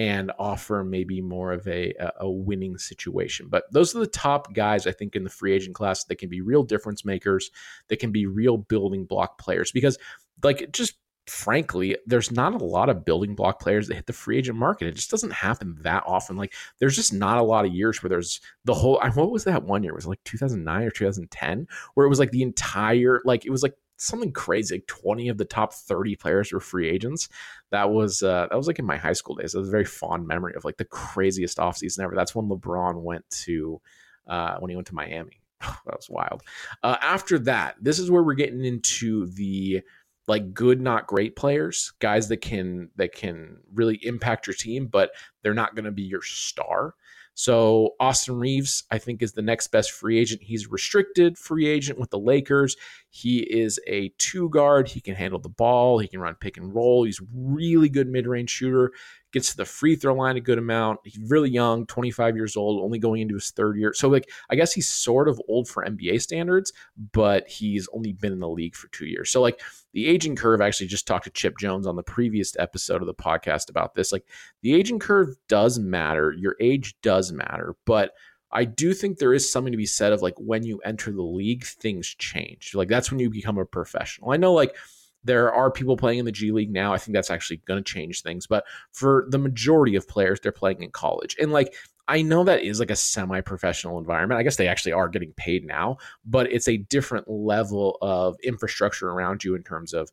and 0.00 0.32
offer 0.38 0.82
maybe 0.82 1.20
more 1.20 1.52
of 1.52 1.68
a, 1.68 1.92
a 2.18 2.30
winning 2.30 2.78
situation. 2.78 3.48
But 3.50 3.64
those 3.70 3.94
are 3.94 3.98
the 3.98 4.06
top 4.06 4.54
guys, 4.54 4.86
I 4.86 4.92
think, 4.92 5.14
in 5.14 5.24
the 5.24 5.30
free 5.30 5.52
agent 5.52 5.74
class 5.74 6.04
that 6.04 6.16
can 6.16 6.30
be 6.30 6.40
real 6.40 6.62
difference 6.62 7.04
makers, 7.04 7.50
that 7.88 7.98
can 7.98 8.10
be 8.10 8.24
real 8.24 8.56
building 8.56 9.04
block 9.04 9.36
players. 9.36 9.70
Because, 9.72 9.98
like, 10.42 10.72
just 10.72 10.94
frankly, 11.26 11.98
there's 12.06 12.32
not 12.32 12.54
a 12.54 12.64
lot 12.64 12.88
of 12.88 13.04
building 13.04 13.34
block 13.34 13.60
players 13.60 13.88
that 13.88 13.94
hit 13.94 14.06
the 14.06 14.14
free 14.14 14.38
agent 14.38 14.56
market. 14.56 14.88
It 14.88 14.94
just 14.94 15.10
doesn't 15.10 15.34
happen 15.34 15.76
that 15.82 16.02
often. 16.06 16.38
Like, 16.38 16.54
there's 16.78 16.96
just 16.96 17.12
not 17.12 17.36
a 17.36 17.42
lot 17.42 17.66
of 17.66 17.74
years 17.74 18.02
where 18.02 18.08
there's 18.08 18.40
the 18.64 18.72
whole. 18.72 18.98
What 19.12 19.30
was 19.30 19.44
that 19.44 19.64
one 19.64 19.82
year? 19.82 19.94
Was 19.94 20.06
it 20.06 20.08
like 20.08 20.24
2009 20.24 20.82
or 20.82 20.90
2010, 20.90 21.68
where 21.92 22.06
it 22.06 22.08
was 22.08 22.18
like 22.18 22.30
the 22.30 22.42
entire, 22.42 23.20
like, 23.26 23.44
it 23.44 23.50
was 23.50 23.62
like 23.62 23.74
something 24.00 24.32
crazy. 24.32 24.76
Like 24.76 24.86
20 24.86 25.28
of 25.28 25.38
the 25.38 25.44
top 25.44 25.72
30 25.72 26.16
players 26.16 26.52
were 26.52 26.60
free 26.60 26.88
agents. 26.88 27.28
That 27.70 27.90
was 27.90 28.22
uh, 28.22 28.46
that 28.50 28.56
was 28.56 28.66
like 28.66 28.78
in 28.78 28.84
my 28.86 28.96
high 28.96 29.12
school 29.12 29.36
days. 29.36 29.54
It 29.54 29.58
was 29.58 29.68
a 29.68 29.72
very 29.72 29.84
fond 29.84 30.26
memory 30.26 30.54
of 30.56 30.64
like 30.64 30.76
the 30.76 30.84
craziest 30.84 31.58
offseason 31.58 32.00
ever. 32.00 32.14
That's 32.14 32.34
when 32.34 32.48
LeBron 32.48 33.02
went 33.02 33.28
to 33.44 33.80
uh, 34.26 34.56
when 34.58 34.70
he 34.70 34.76
went 34.76 34.88
to 34.88 34.94
Miami. 34.94 35.40
that 35.60 35.96
was 35.96 36.08
wild. 36.10 36.42
Uh, 36.82 36.96
after 37.00 37.38
that, 37.40 37.76
this 37.80 37.98
is 37.98 38.10
where 38.10 38.22
we're 38.22 38.34
getting 38.34 38.64
into 38.64 39.26
the 39.26 39.82
like 40.26 40.54
good, 40.54 40.80
not 40.80 41.06
great 41.06 41.34
players, 41.34 41.92
guys 41.98 42.28
that 42.28 42.40
can 42.40 42.90
that 42.96 43.12
can 43.12 43.58
really 43.74 43.98
impact 44.02 44.46
your 44.46 44.54
team, 44.54 44.86
but 44.86 45.10
they're 45.42 45.54
not 45.54 45.74
going 45.74 45.84
to 45.84 45.90
be 45.90 46.02
your 46.02 46.22
star. 46.22 46.94
So 47.40 47.94
Austin 47.98 48.38
Reaves, 48.38 48.84
I 48.90 48.98
think, 48.98 49.22
is 49.22 49.32
the 49.32 49.40
next 49.40 49.68
best 49.68 49.92
free 49.92 50.18
agent. 50.18 50.42
He's 50.42 50.70
restricted 50.70 51.38
free 51.38 51.66
agent 51.66 51.98
with 51.98 52.10
the 52.10 52.18
Lakers. 52.18 52.76
He 53.08 53.38
is 53.38 53.80
a 53.86 54.12
two 54.18 54.50
guard. 54.50 54.88
He 54.88 55.00
can 55.00 55.14
handle 55.14 55.38
the 55.38 55.48
ball. 55.48 56.00
He 56.00 56.06
can 56.06 56.20
run 56.20 56.34
pick 56.34 56.58
and 56.58 56.74
roll. 56.74 57.04
He's 57.04 57.22
really 57.34 57.88
good 57.88 58.08
mid 58.08 58.26
range 58.26 58.50
shooter 58.50 58.92
gets 59.32 59.50
to 59.50 59.56
the 59.56 59.64
free 59.64 59.96
throw 59.96 60.14
line 60.14 60.36
a 60.36 60.40
good 60.40 60.58
amount. 60.58 61.00
He's 61.04 61.18
really 61.30 61.50
young, 61.50 61.86
25 61.86 62.36
years 62.36 62.56
old, 62.56 62.82
only 62.82 62.98
going 62.98 63.22
into 63.22 63.34
his 63.34 63.50
third 63.50 63.76
year. 63.76 63.92
So, 63.94 64.08
like, 64.08 64.30
I 64.50 64.56
guess 64.56 64.72
he's 64.72 64.88
sort 64.88 65.28
of 65.28 65.40
old 65.48 65.68
for 65.68 65.84
NBA 65.84 66.20
standards, 66.20 66.72
but 67.12 67.48
he's 67.48 67.88
only 67.92 68.12
been 68.12 68.32
in 68.32 68.40
the 68.40 68.48
league 68.48 68.74
for 68.74 68.88
two 68.88 69.06
years. 69.06 69.30
So, 69.30 69.40
like, 69.40 69.60
the 69.92 70.06
aging 70.06 70.36
curve, 70.36 70.60
I 70.60 70.66
actually 70.66 70.88
just 70.88 71.06
talked 71.06 71.24
to 71.24 71.30
Chip 71.30 71.58
Jones 71.58 71.86
on 71.86 71.96
the 71.96 72.02
previous 72.02 72.56
episode 72.58 73.02
of 73.02 73.06
the 73.06 73.14
podcast 73.14 73.70
about 73.70 73.94
this. 73.94 74.12
Like, 74.12 74.24
the 74.62 74.74
aging 74.74 74.98
curve 74.98 75.36
does 75.48 75.78
matter, 75.78 76.32
your 76.32 76.56
age 76.60 76.94
does 77.02 77.32
matter, 77.32 77.76
but 77.86 78.12
I 78.52 78.64
do 78.64 78.94
think 78.94 79.18
there 79.18 79.34
is 79.34 79.50
something 79.50 79.72
to 79.72 79.76
be 79.76 79.86
said 79.86 80.12
of 80.12 80.22
like 80.22 80.34
when 80.36 80.64
you 80.64 80.80
enter 80.84 81.12
the 81.12 81.22
league, 81.22 81.64
things 81.64 82.08
change. 82.08 82.74
Like, 82.74 82.88
that's 82.88 83.10
when 83.10 83.20
you 83.20 83.30
become 83.30 83.58
a 83.58 83.64
professional. 83.64 84.32
I 84.32 84.36
know, 84.36 84.52
like, 84.52 84.74
there 85.24 85.52
are 85.52 85.70
people 85.70 85.96
playing 85.96 86.18
in 86.18 86.24
the 86.24 86.32
G 86.32 86.52
League 86.52 86.72
now. 86.72 86.92
I 86.92 86.98
think 86.98 87.14
that's 87.14 87.30
actually 87.30 87.58
going 87.66 87.82
to 87.82 87.92
change 87.92 88.22
things. 88.22 88.46
But 88.46 88.64
for 88.92 89.26
the 89.28 89.38
majority 89.38 89.96
of 89.96 90.08
players, 90.08 90.40
they're 90.40 90.52
playing 90.52 90.82
in 90.82 90.90
college. 90.90 91.36
And 91.40 91.52
like, 91.52 91.74
I 92.08 92.22
know 92.22 92.42
that 92.42 92.64
is 92.64 92.80
like 92.80 92.90
a 92.90 92.96
semi 92.96 93.40
professional 93.40 93.98
environment. 93.98 94.40
I 94.40 94.42
guess 94.42 94.56
they 94.56 94.66
actually 94.66 94.92
are 94.92 95.08
getting 95.08 95.32
paid 95.36 95.64
now, 95.64 95.98
but 96.24 96.50
it's 96.50 96.66
a 96.66 96.78
different 96.78 97.28
level 97.30 97.98
of 98.02 98.36
infrastructure 98.42 99.10
around 99.10 99.44
you 99.44 99.54
in 99.54 99.62
terms 99.62 99.94
of 99.94 100.10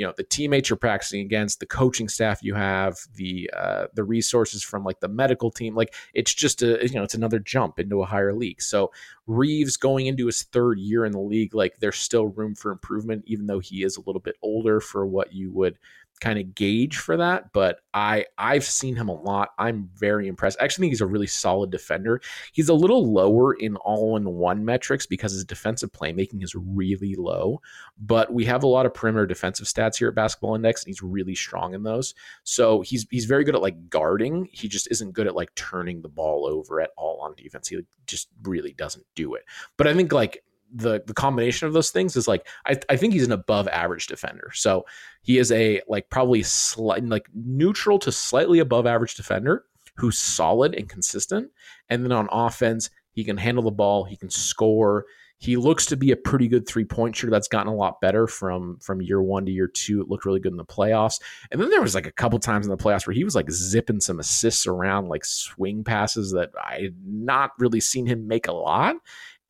you 0.00 0.06
know 0.06 0.14
the 0.16 0.24
teammates 0.24 0.70
you're 0.70 0.78
practicing 0.78 1.20
against 1.20 1.60
the 1.60 1.66
coaching 1.66 2.08
staff 2.08 2.42
you 2.42 2.54
have 2.54 2.96
the 3.16 3.50
uh, 3.54 3.84
the 3.92 4.02
resources 4.02 4.62
from 4.62 4.82
like 4.82 4.98
the 5.00 5.08
medical 5.08 5.50
team 5.50 5.74
like 5.74 5.94
it's 6.14 6.32
just 6.32 6.62
a 6.62 6.88
you 6.88 6.94
know 6.94 7.02
it's 7.02 7.14
another 7.14 7.38
jump 7.38 7.78
into 7.78 8.00
a 8.00 8.06
higher 8.06 8.32
league. 8.32 8.62
So 8.62 8.92
reaves 9.26 9.76
going 9.76 10.06
into 10.06 10.24
his 10.24 10.44
third 10.44 10.78
year 10.78 11.04
in 11.04 11.12
the 11.12 11.20
league 11.20 11.54
like 11.54 11.76
there's 11.80 11.98
still 11.98 12.28
room 12.28 12.54
for 12.54 12.72
improvement 12.72 13.24
even 13.26 13.46
though 13.46 13.58
he 13.58 13.84
is 13.84 13.98
a 13.98 14.00
little 14.00 14.20
bit 14.20 14.36
older 14.40 14.80
for 14.80 15.06
what 15.06 15.34
you 15.34 15.52
would 15.52 15.78
kind 16.20 16.38
of 16.38 16.54
gauge 16.54 16.98
for 16.98 17.16
that, 17.16 17.52
but 17.52 17.80
I 17.94 18.26
I've 18.38 18.64
seen 18.64 18.94
him 18.94 19.08
a 19.08 19.14
lot. 19.14 19.50
I'm 19.58 19.88
very 19.96 20.28
impressed. 20.28 20.58
I 20.60 20.64
actually 20.64 20.84
think 20.84 20.92
he's 20.92 21.00
a 21.00 21.06
really 21.06 21.26
solid 21.26 21.70
defender. 21.70 22.20
He's 22.52 22.68
a 22.68 22.74
little 22.74 23.12
lower 23.12 23.54
in 23.54 23.76
all-in-one 23.76 24.64
metrics 24.64 25.06
because 25.06 25.32
his 25.32 25.44
defensive 25.44 25.92
playmaking 25.92 26.42
is 26.42 26.54
really 26.54 27.14
low, 27.16 27.60
but 27.98 28.32
we 28.32 28.44
have 28.44 28.62
a 28.62 28.68
lot 28.68 28.86
of 28.86 28.94
perimeter 28.94 29.26
defensive 29.26 29.66
stats 29.66 29.96
here 29.96 30.08
at 30.08 30.14
Basketball 30.14 30.54
Index, 30.54 30.82
and 30.82 30.88
he's 30.88 31.02
really 31.02 31.34
strong 31.34 31.74
in 31.74 31.82
those. 31.82 32.14
So 32.44 32.82
he's 32.82 33.06
he's 33.10 33.24
very 33.24 33.44
good 33.44 33.54
at 33.54 33.62
like 33.62 33.88
guarding. 33.88 34.48
He 34.52 34.68
just 34.68 34.88
isn't 34.90 35.12
good 35.12 35.26
at 35.26 35.34
like 35.34 35.54
turning 35.54 36.02
the 36.02 36.08
ball 36.08 36.46
over 36.46 36.80
at 36.80 36.90
all 36.96 37.20
on 37.20 37.34
defense. 37.34 37.68
He 37.68 37.78
just 38.06 38.28
really 38.42 38.74
doesn't 38.74 39.06
do 39.14 39.34
it. 39.34 39.44
But 39.76 39.86
I 39.86 39.94
think 39.94 40.12
like 40.12 40.42
the 40.72 41.02
the 41.06 41.14
combination 41.14 41.66
of 41.66 41.72
those 41.72 41.90
things 41.90 42.16
is 42.16 42.28
like 42.28 42.46
I, 42.66 42.76
I 42.88 42.96
think 42.96 43.12
he's 43.12 43.26
an 43.26 43.32
above 43.32 43.68
average 43.68 44.06
defender. 44.06 44.50
So 44.54 44.86
he 45.22 45.38
is 45.38 45.50
a 45.52 45.80
like 45.88 46.10
probably 46.10 46.42
slight 46.42 47.04
like 47.04 47.26
neutral 47.34 47.98
to 48.00 48.12
slightly 48.12 48.58
above 48.58 48.86
average 48.86 49.14
defender 49.14 49.64
who's 49.96 50.18
solid 50.18 50.74
and 50.74 50.88
consistent. 50.88 51.50
And 51.88 52.04
then 52.04 52.12
on 52.12 52.28
offense, 52.32 52.90
he 53.12 53.24
can 53.24 53.36
handle 53.36 53.64
the 53.64 53.70
ball, 53.70 54.04
he 54.04 54.16
can 54.16 54.30
score. 54.30 55.04
He 55.38 55.56
looks 55.56 55.86
to 55.86 55.96
be 55.96 56.10
a 56.10 56.16
pretty 56.16 56.48
good 56.48 56.68
three 56.68 56.84
point 56.84 57.16
shooter. 57.16 57.30
That's 57.30 57.48
gotten 57.48 57.72
a 57.72 57.74
lot 57.74 58.02
better 58.02 58.26
from 58.26 58.78
from 58.80 59.00
year 59.00 59.22
one 59.22 59.46
to 59.46 59.52
year 59.52 59.68
two. 59.68 60.02
It 60.02 60.08
looked 60.08 60.26
really 60.26 60.38
good 60.38 60.52
in 60.52 60.58
the 60.58 60.66
playoffs. 60.66 61.18
And 61.50 61.58
then 61.58 61.70
there 61.70 61.80
was 61.80 61.94
like 61.94 62.06
a 62.06 62.12
couple 62.12 62.38
times 62.38 62.66
in 62.66 62.70
the 62.70 62.76
playoffs 62.76 63.06
where 63.06 63.14
he 63.14 63.24
was 63.24 63.34
like 63.34 63.50
zipping 63.50 64.00
some 64.00 64.20
assists 64.20 64.66
around, 64.66 65.08
like 65.08 65.24
swing 65.24 65.82
passes 65.82 66.32
that 66.32 66.50
I 66.62 66.80
had 66.82 66.96
not 67.06 67.52
really 67.58 67.80
seen 67.80 68.04
him 68.04 68.28
make 68.28 68.48
a 68.48 68.52
lot. 68.52 68.96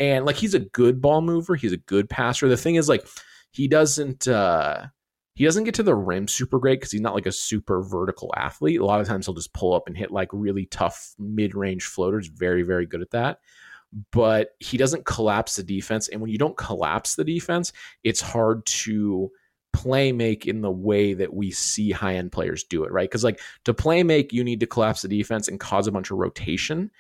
And 0.01 0.25
like 0.25 0.37
he's 0.37 0.55
a 0.55 0.61
good 0.61 1.01
ball 1.01 1.21
mover, 1.21 1.55
he's 1.55 1.73
a 1.73 1.77
good 1.77 2.09
passer. 2.09 2.49
The 2.49 2.57
thing 2.57 2.75
is 2.75 2.89
like 2.89 3.07
he 3.53 3.69
doesn't 3.69 4.27
uh 4.27 4.87
he 5.35 5.45
doesn't 5.45 5.65
get 5.65 5.75
to 5.75 5.83
the 5.83 5.95
rim 5.95 6.27
super 6.27 6.59
great 6.59 6.81
because 6.81 6.91
he's 6.91 7.01
not 7.01 7.15
like 7.15 7.27
a 7.27 7.33
super 7.33 7.83
vertical 7.83 8.33
athlete. 8.37 8.81
A 8.81 8.85
lot 8.85 9.01
of 9.01 9.07
times 9.07 9.27
he'll 9.27 9.35
just 9.35 9.55
pull 9.55 9.75
up 9.75 9.85
and 9.87 9.97
hit 9.97 10.11
like 10.11 10.29
really 10.33 10.67
tough 10.67 11.15
mid-range 11.19 11.85
floaters. 11.85 12.27
Very, 12.27 12.63
very 12.63 12.85
good 12.85 13.01
at 13.01 13.11
that. 13.13 13.39
But 14.13 14.51
he 14.59 14.77
doesn't 14.77 15.07
collapse 15.07 15.57
the 15.57 15.63
defense. 15.63 16.09
And 16.09 16.21
when 16.21 16.31
you 16.31 16.39
don't 16.39 16.57
collapse 16.57 17.15
the 17.15 17.25
defense, 17.25 17.73
it's 18.05 18.21
hard 18.21 18.67
to 18.67 19.31
play 19.73 20.13
make 20.13 20.47
in 20.47 20.61
the 20.61 20.71
way 20.71 21.15
that 21.15 21.33
we 21.33 21.51
see 21.51 21.91
high 21.91 22.17
end 22.17 22.33
players 22.33 22.65
do 22.65 22.85
it, 22.85 22.93
right? 22.93 23.09
Because 23.09 23.25
like 23.25 23.41
to 23.65 23.73
play 23.73 24.03
make, 24.03 24.33
you 24.33 24.45
need 24.45 24.61
to 24.61 24.67
collapse 24.67 25.03
the 25.03 25.09
defense 25.09 25.49
and 25.49 25.59
cause 25.59 25.87
a 25.87 25.93
bunch 25.93 26.11
of 26.11 26.19
rotation. 26.19 26.91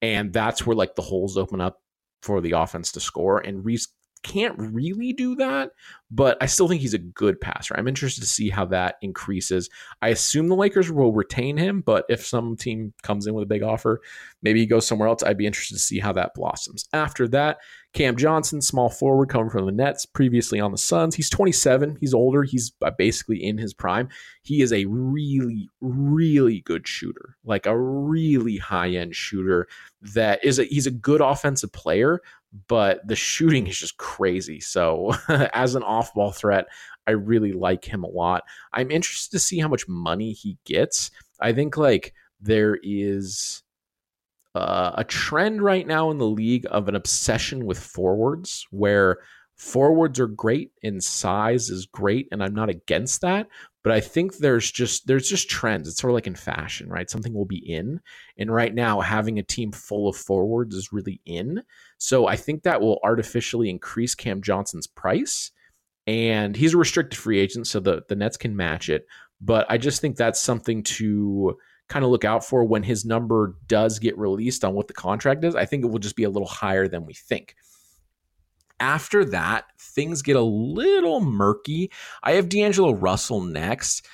And 0.00 0.32
that's 0.32 0.64
where 0.64 0.76
like 0.76 0.94
the 0.94 1.02
holes 1.02 1.36
open 1.36 1.60
up 1.60 1.82
for 2.22 2.40
the 2.40 2.52
offense 2.52 2.92
to 2.92 3.00
score. 3.00 3.38
And 3.38 3.64
Reaves 3.64 3.88
can't 4.22 4.54
really 4.58 5.12
do 5.12 5.34
that, 5.36 5.70
but 6.10 6.36
I 6.40 6.46
still 6.46 6.68
think 6.68 6.80
he's 6.80 6.94
a 6.94 6.98
good 6.98 7.40
passer. 7.40 7.74
I'm 7.76 7.88
interested 7.88 8.20
to 8.20 8.26
see 8.26 8.50
how 8.50 8.66
that 8.66 8.96
increases. 9.02 9.70
I 10.02 10.08
assume 10.08 10.48
the 10.48 10.56
Lakers 10.56 10.90
will 10.90 11.12
retain 11.12 11.56
him, 11.56 11.80
but 11.80 12.04
if 12.08 12.26
some 12.26 12.56
team 12.56 12.92
comes 13.02 13.26
in 13.26 13.34
with 13.34 13.44
a 13.44 13.46
big 13.46 13.62
offer, 13.62 14.00
maybe 14.42 14.60
he 14.60 14.66
goes 14.66 14.86
somewhere 14.86 15.08
else. 15.08 15.22
I'd 15.22 15.38
be 15.38 15.46
interested 15.46 15.74
to 15.74 15.80
see 15.80 15.98
how 15.98 16.12
that 16.12 16.34
blossoms. 16.34 16.88
After 16.92 17.28
that, 17.28 17.58
Cam 17.92 18.16
Johnson, 18.16 18.62
small 18.62 18.88
forward 18.88 19.30
coming 19.30 19.50
from 19.50 19.66
the 19.66 19.72
Nets, 19.72 20.06
previously 20.06 20.60
on 20.60 20.70
the 20.70 20.78
Suns. 20.78 21.16
He's 21.16 21.28
27. 21.28 21.96
He's 22.00 22.14
older. 22.14 22.44
He's 22.44 22.72
uh, 22.82 22.92
basically 22.96 23.42
in 23.42 23.58
his 23.58 23.74
prime. 23.74 24.08
He 24.42 24.62
is 24.62 24.72
a 24.72 24.84
really, 24.86 25.68
really 25.80 26.60
good 26.60 26.86
shooter, 26.86 27.36
like 27.44 27.66
a 27.66 27.78
really 27.78 28.58
high 28.58 28.90
end 28.90 29.16
shooter. 29.16 29.66
That 30.02 30.44
is 30.44 30.60
a 30.60 30.64
he's 30.64 30.86
a 30.86 30.92
good 30.92 31.20
offensive 31.20 31.72
player, 31.72 32.20
but 32.68 33.06
the 33.06 33.16
shooting 33.16 33.66
is 33.66 33.78
just 33.78 33.96
crazy. 33.96 34.60
So 34.60 35.12
as 35.28 35.74
an 35.74 35.82
off 35.82 36.14
ball 36.14 36.32
threat, 36.32 36.66
I 37.06 37.12
really 37.12 37.52
like 37.52 37.84
him 37.84 38.04
a 38.04 38.08
lot. 38.08 38.44
I'm 38.72 38.90
interested 38.90 39.32
to 39.32 39.38
see 39.38 39.58
how 39.58 39.68
much 39.68 39.88
money 39.88 40.32
he 40.32 40.58
gets. 40.64 41.10
I 41.40 41.52
think 41.52 41.76
like 41.76 42.14
there 42.40 42.78
is 42.82 43.62
uh, 44.54 44.92
a 44.96 45.04
trend 45.04 45.62
right 45.62 45.86
now 45.86 46.10
in 46.10 46.18
the 46.18 46.26
league 46.26 46.66
of 46.70 46.88
an 46.88 46.96
obsession 46.96 47.66
with 47.66 47.78
forwards 47.78 48.66
where 48.70 49.18
forwards 49.60 50.18
are 50.18 50.26
great 50.26 50.72
and 50.82 51.04
size 51.04 51.68
is 51.68 51.84
great 51.84 52.26
and 52.32 52.42
I'm 52.42 52.54
not 52.54 52.70
against 52.70 53.20
that 53.20 53.46
but 53.82 53.92
I 53.92 54.00
think 54.00 54.38
there's 54.38 54.70
just 54.70 55.06
there's 55.06 55.28
just 55.28 55.50
trends 55.50 55.86
it's 55.86 55.98
sort 55.98 56.12
of 56.12 56.14
like 56.14 56.26
in 56.26 56.34
fashion 56.34 56.88
right 56.88 57.10
something 57.10 57.34
will 57.34 57.44
be 57.44 57.58
in 57.58 58.00
and 58.38 58.50
right 58.50 58.74
now 58.74 59.00
having 59.00 59.38
a 59.38 59.42
team 59.42 59.70
full 59.70 60.08
of 60.08 60.16
forwards 60.16 60.74
is 60.74 60.94
really 60.94 61.20
in 61.26 61.62
so 61.98 62.26
I 62.26 62.36
think 62.36 62.62
that 62.62 62.80
will 62.80 63.00
artificially 63.04 63.68
increase 63.68 64.14
Cam 64.14 64.40
Johnson's 64.40 64.86
price 64.86 65.50
and 66.06 66.56
he's 66.56 66.72
a 66.72 66.78
restricted 66.78 67.20
free 67.20 67.38
agent 67.38 67.66
so 67.66 67.80
the 67.80 68.02
the 68.08 68.16
Nets 68.16 68.38
can 68.38 68.56
match 68.56 68.88
it 68.88 69.06
but 69.42 69.66
I 69.68 69.76
just 69.76 70.00
think 70.00 70.16
that's 70.16 70.40
something 70.40 70.82
to 70.84 71.58
kind 71.88 72.02
of 72.02 72.10
look 72.10 72.24
out 72.24 72.46
for 72.46 72.64
when 72.64 72.82
his 72.82 73.04
number 73.04 73.56
does 73.66 73.98
get 73.98 74.16
released 74.16 74.64
on 74.64 74.74
what 74.74 74.86
the 74.86 74.94
contract 74.94 75.44
is. 75.44 75.56
I 75.56 75.66
think 75.66 75.84
it 75.84 75.88
will 75.88 75.98
just 75.98 76.14
be 76.16 76.22
a 76.22 76.30
little 76.30 76.48
higher 76.48 76.88
than 76.88 77.04
we 77.04 77.14
think. 77.14 77.56
After 78.80 79.24
that, 79.26 79.66
things 79.78 80.22
get 80.22 80.36
a 80.36 80.42
little 80.42 81.20
murky. 81.20 81.92
I 82.22 82.32
have 82.32 82.48
D'Angelo 82.48 82.92
Russell 82.92 83.42
next. 83.42 84.06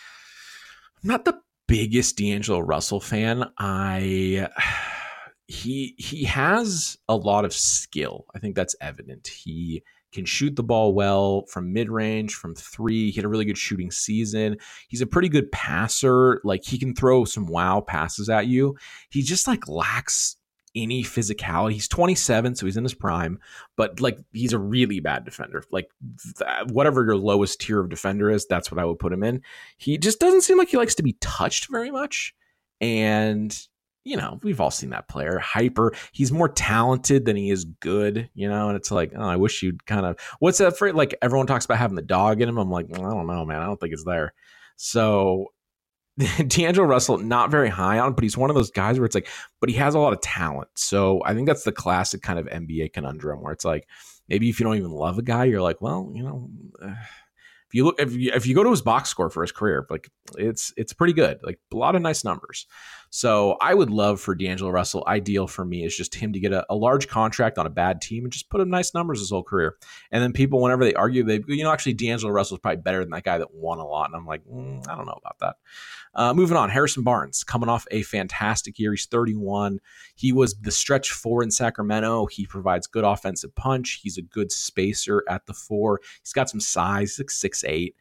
I'm 1.02 1.08
not 1.08 1.24
the 1.24 1.40
biggest 1.68 2.16
D'Angelo 2.16 2.60
Russell 2.60 3.00
fan. 3.00 3.44
I 3.58 4.48
he 5.48 5.94
he 5.98 6.24
has 6.24 6.98
a 7.08 7.16
lot 7.16 7.44
of 7.44 7.52
skill. 7.52 8.26
I 8.34 8.40
think 8.40 8.56
that's 8.56 8.74
evident. 8.80 9.28
He 9.28 9.82
can 10.12 10.24
shoot 10.24 10.56
the 10.56 10.62
ball 10.62 10.94
well 10.94 11.44
from 11.46 11.72
mid 11.72 11.90
range, 11.90 12.34
from 12.34 12.54
three. 12.54 13.10
He 13.10 13.16
had 13.16 13.24
a 13.24 13.28
really 13.28 13.44
good 13.44 13.58
shooting 13.58 13.90
season. 13.90 14.56
He's 14.88 15.02
a 15.02 15.06
pretty 15.06 15.28
good 15.28 15.52
passer. 15.52 16.40
Like 16.42 16.64
he 16.64 16.78
can 16.78 16.94
throw 16.94 17.24
some 17.24 17.46
wow 17.46 17.80
passes 17.80 18.28
at 18.28 18.46
you. 18.46 18.76
He 19.10 19.22
just 19.22 19.46
like 19.46 19.68
lacks 19.68 20.36
any 20.76 21.02
physicality. 21.02 21.72
He's 21.72 21.88
27, 21.88 22.54
so 22.54 22.66
he's 22.66 22.76
in 22.76 22.84
his 22.84 22.94
prime, 22.94 23.40
but 23.76 24.00
like 24.00 24.18
he's 24.32 24.52
a 24.52 24.58
really 24.58 25.00
bad 25.00 25.24
defender. 25.24 25.64
Like 25.70 25.88
th- 26.38 26.68
whatever 26.70 27.04
your 27.04 27.16
lowest 27.16 27.60
tier 27.60 27.80
of 27.80 27.88
defender 27.88 28.30
is, 28.30 28.46
that's 28.46 28.70
what 28.70 28.78
I 28.78 28.84
would 28.84 28.98
put 28.98 29.12
him 29.12 29.24
in. 29.24 29.42
He 29.78 29.98
just 29.98 30.20
doesn't 30.20 30.42
seem 30.42 30.58
like 30.58 30.68
he 30.68 30.76
likes 30.76 30.94
to 30.96 31.02
be 31.02 31.16
touched 31.20 31.68
very 31.70 31.90
much. 31.90 32.34
And 32.80 33.56
you 34.04 34.16
know, 34.16 34.38
we've 34.44 34.60
all 34.60 34.70
seen 34.70 34.90
that 34.90 35.08
player. 35.08 35.40
Hyper. 35.40 35.92
He's 36.12 36.30
more 36.30 36.48
talented 36.48 37.24
than 37.24 37.34
he 37.34 37.50
is 37.50 37.64
good, 37.64 38.30
you 38.34 38.48
know, 38.48 38.68
and 38.68 38.76
it's 38.76 38.92
like, 38.92 39.12
oh, 39.16 39.28
I 39.28 39.34
wish 39.34 39.64
you'd 39.64 39.84
kind 39.84 40.06
of 40.06 40.16
what's 40.38 40.58
that 40.58 40.78
for 40.78 40.92
like 40.92 41.16
everyone 41.22 41.48
talks 41.48 41.64
about 41.64 41.78
having 41.78 41.96
the 41.96 42.02
dog 42.02 42.40
in 42.40 42.48
him. 42.48 42.56
I'm 42.58 42.70
like, 42.70 42.86
well, 42.88 43.04
I 43.04 43.10
don't 43.10 43.26
know, 43.26 43.44
man. 43.44 43.60
I 43.60 43.66
don't 43.66 43.80
think 43.80 43.92
it's 43.92 44.04
there. 44.04 44.32
So 44.76 45.46
D'Angelo 46.46 46.86
Russell, 46.86 47.18
not 47.18 47.50
very 47.50 47.68
high 47.68 47.98
on, 47.98 48.14
but 48.14 48.24
he's 48.24 48.36
one 48.36 48.50
of 48.50 48.56
those 48.56 48.70
guys 48.70 48.98
where 48.98 49.06
it's 49.06 49.14
like, 49.14 49.28
but 49.60 49.68
he 49.68 49.76
has 49.76 49.94
a 49.94 49.98
lot 49.98 50.12
of 50.12 50.20
talent. 50.20 50.68
So 50.74 51.22
I 51.24 51.34
think 51.34 51.46
that's 51.46 51.64
the 51.64 51.72
classic 51.72 52.22
kind 52.22 52.38
of 52.38 52.46
NBA 52.46 52.92
conundrum 52.92 53.42
where 53.42 53.52
it's 53.52 53.64
like, 53.64 53.86
maybe 54.28 54.48
if 54.48 54.58
you 54.58 54.64
don't 54.64 54.76
even 54.76 54.90
love 54.90 55.18
a 55.18 55.22
guy, 55.22 55.44
you're 55.44 55.62
like, 55.62 55.80
well, 55.80 56.10
you 56.14 56.22
know, 56.22 56.48
uh, 56.82 56.94
if 57.68 57.74
you 57.74 57.84
look 57.84 58.00
if 58.00 58.12
you, 58.12 58.32
if 58.32 58.46
you 58.46 58.54
go 58.54 58.62
to 58.62 58.70
his 58.70 58.82
box 58.82 59.08
score 59.08 59.28
for 59.28 59.42
his 59.42 59.52
career, 59.52 59.86
like 59.90 60.08
it's 60.38 60.72
it's 60.76 60.92
pretty 60.92 61.12
good. 61.12 61.40
Like 61.42 61.58
a 61.72 61.76
lot 61.76 61.96
of 61.96 62.02
nice 62.02 62.24
numbers. 62.24 62.66
So 63.16 63.56
I 63.62 63.72
would 63.72 63.88
love 63.88 64.20
for 64.20 64.34
D'Angelo 64.34 64.70
Russell. 64.70 65.02
Ideal 65.06 65.46
for 65.46 65.64
me 65.64 65.86
is 65.86 65.96
just 65.96 66.14
him 66.14 66.34
to 66.34 66.38
get 66.38 66.52
a, 66.52 66.66
a, 66.68 66.74
large 66.74 67.08
contract 67.08 67.56
on 67.56 67.64
a 67.64 67.70
bad 67.70 68.02
team 68.02 68.24
and 68.24 68.30
just 68.30 68.50
put 68.50 68.60
him 68.60 68.68
nice 68.68 68.92
numbers 68.92 69.20
his 69.20 69.30
whole 69.30 69.42
career. 69.42 69.78
And 70.12 70.22
then 70.22 70.34
people, 70.34 70.60
whenever 70.60 70.84
they 70.84 70.92
argue, 70.92 71.24
they 71.24 71.42
you 71.48 71.64
know 71.64 71.72
actually 71.72 71.94
D'Angelo 71.94 72.30
Russell 72.30 72.58
is 72.58 72.60
probably 72.60 72.82
better 72.82 73.00
than 73.00 73.08
that 73.12 73.24
guy 73.24 73.38
that 73.38 73.54
won 73.54 73.78
a 73.78 73.86
lot. 73.86 74.10
And 74.10 74.16
I'm 74.16 74.26
like, 74.26 74.44
mm, 74.44 74.86
I 74.86 74.94
don't 74.94 75.06
know 75.06 75.18
about 75.18 75.38
that. 75.38 75.56
Uh, 76.14 76.34
moving 76.34 76.58
on, 76.58 76.68
Harrison 76.68 77.04
Barnes 77.04 77.42
coming 77.42 77.70
off 77.70 77.86
a 77.90 78.02
fantastic 78.02 78.78
year. 78.78 78.90
He's 78.90 79.06
31. 79.06 79.80
He 80.14 80.34
was 80.34 80.52
the 80.60 80.70
stretch 80.70 81.10
four 81.10 81.42
in 81.42 81.50
Sacramento. 81.50 82.26
He 82.26 82.44
provides 82.44 82.86
good 82.86 83.04
offensive 83.04 83.54
punch. 83.54 84.00
He's 84.02 84.18
a 84.18 84.22
good 84.22 84.52
spacer 84.52 85.24
at 85.26 85.46
the 85.46 85.54
four. 85.54 86.02
He's 86.22 86.34
got 86.34 86.50
some 86.50 86.60
size. 86.60 87.16
Like 87.18 87.30
six 87.30 87.64
eight 87.64 87.96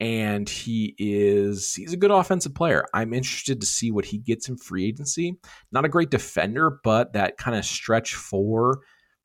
and 0.00 0.48
he 0.48 0.94
is 0.98 1.74
he's 1.74 1.92
a 1.92 1.96
good 1.96 2.10
offensive 2.10 2.54
player. 2.54 2.84
I'm 2.94 3.12
interested 3.12 3.60
to 3.60 3.66
see 3.66 3.90
what 3.90 4.04
he 4.04 4.18
gets 4.18 4.48
in 4.48 4.56
free 4.56 4.86
agency. 4.86 5.38
Not 5.72 5.84
a 5.84 5.88
great 5.88 6.10
defender, 6.10 6.78
but 6.84 7.12
that 7.14 7.36
kind 7.36 7.56
of 7.56 7.64
stretch 7.64 8.14
for 8.14 8.80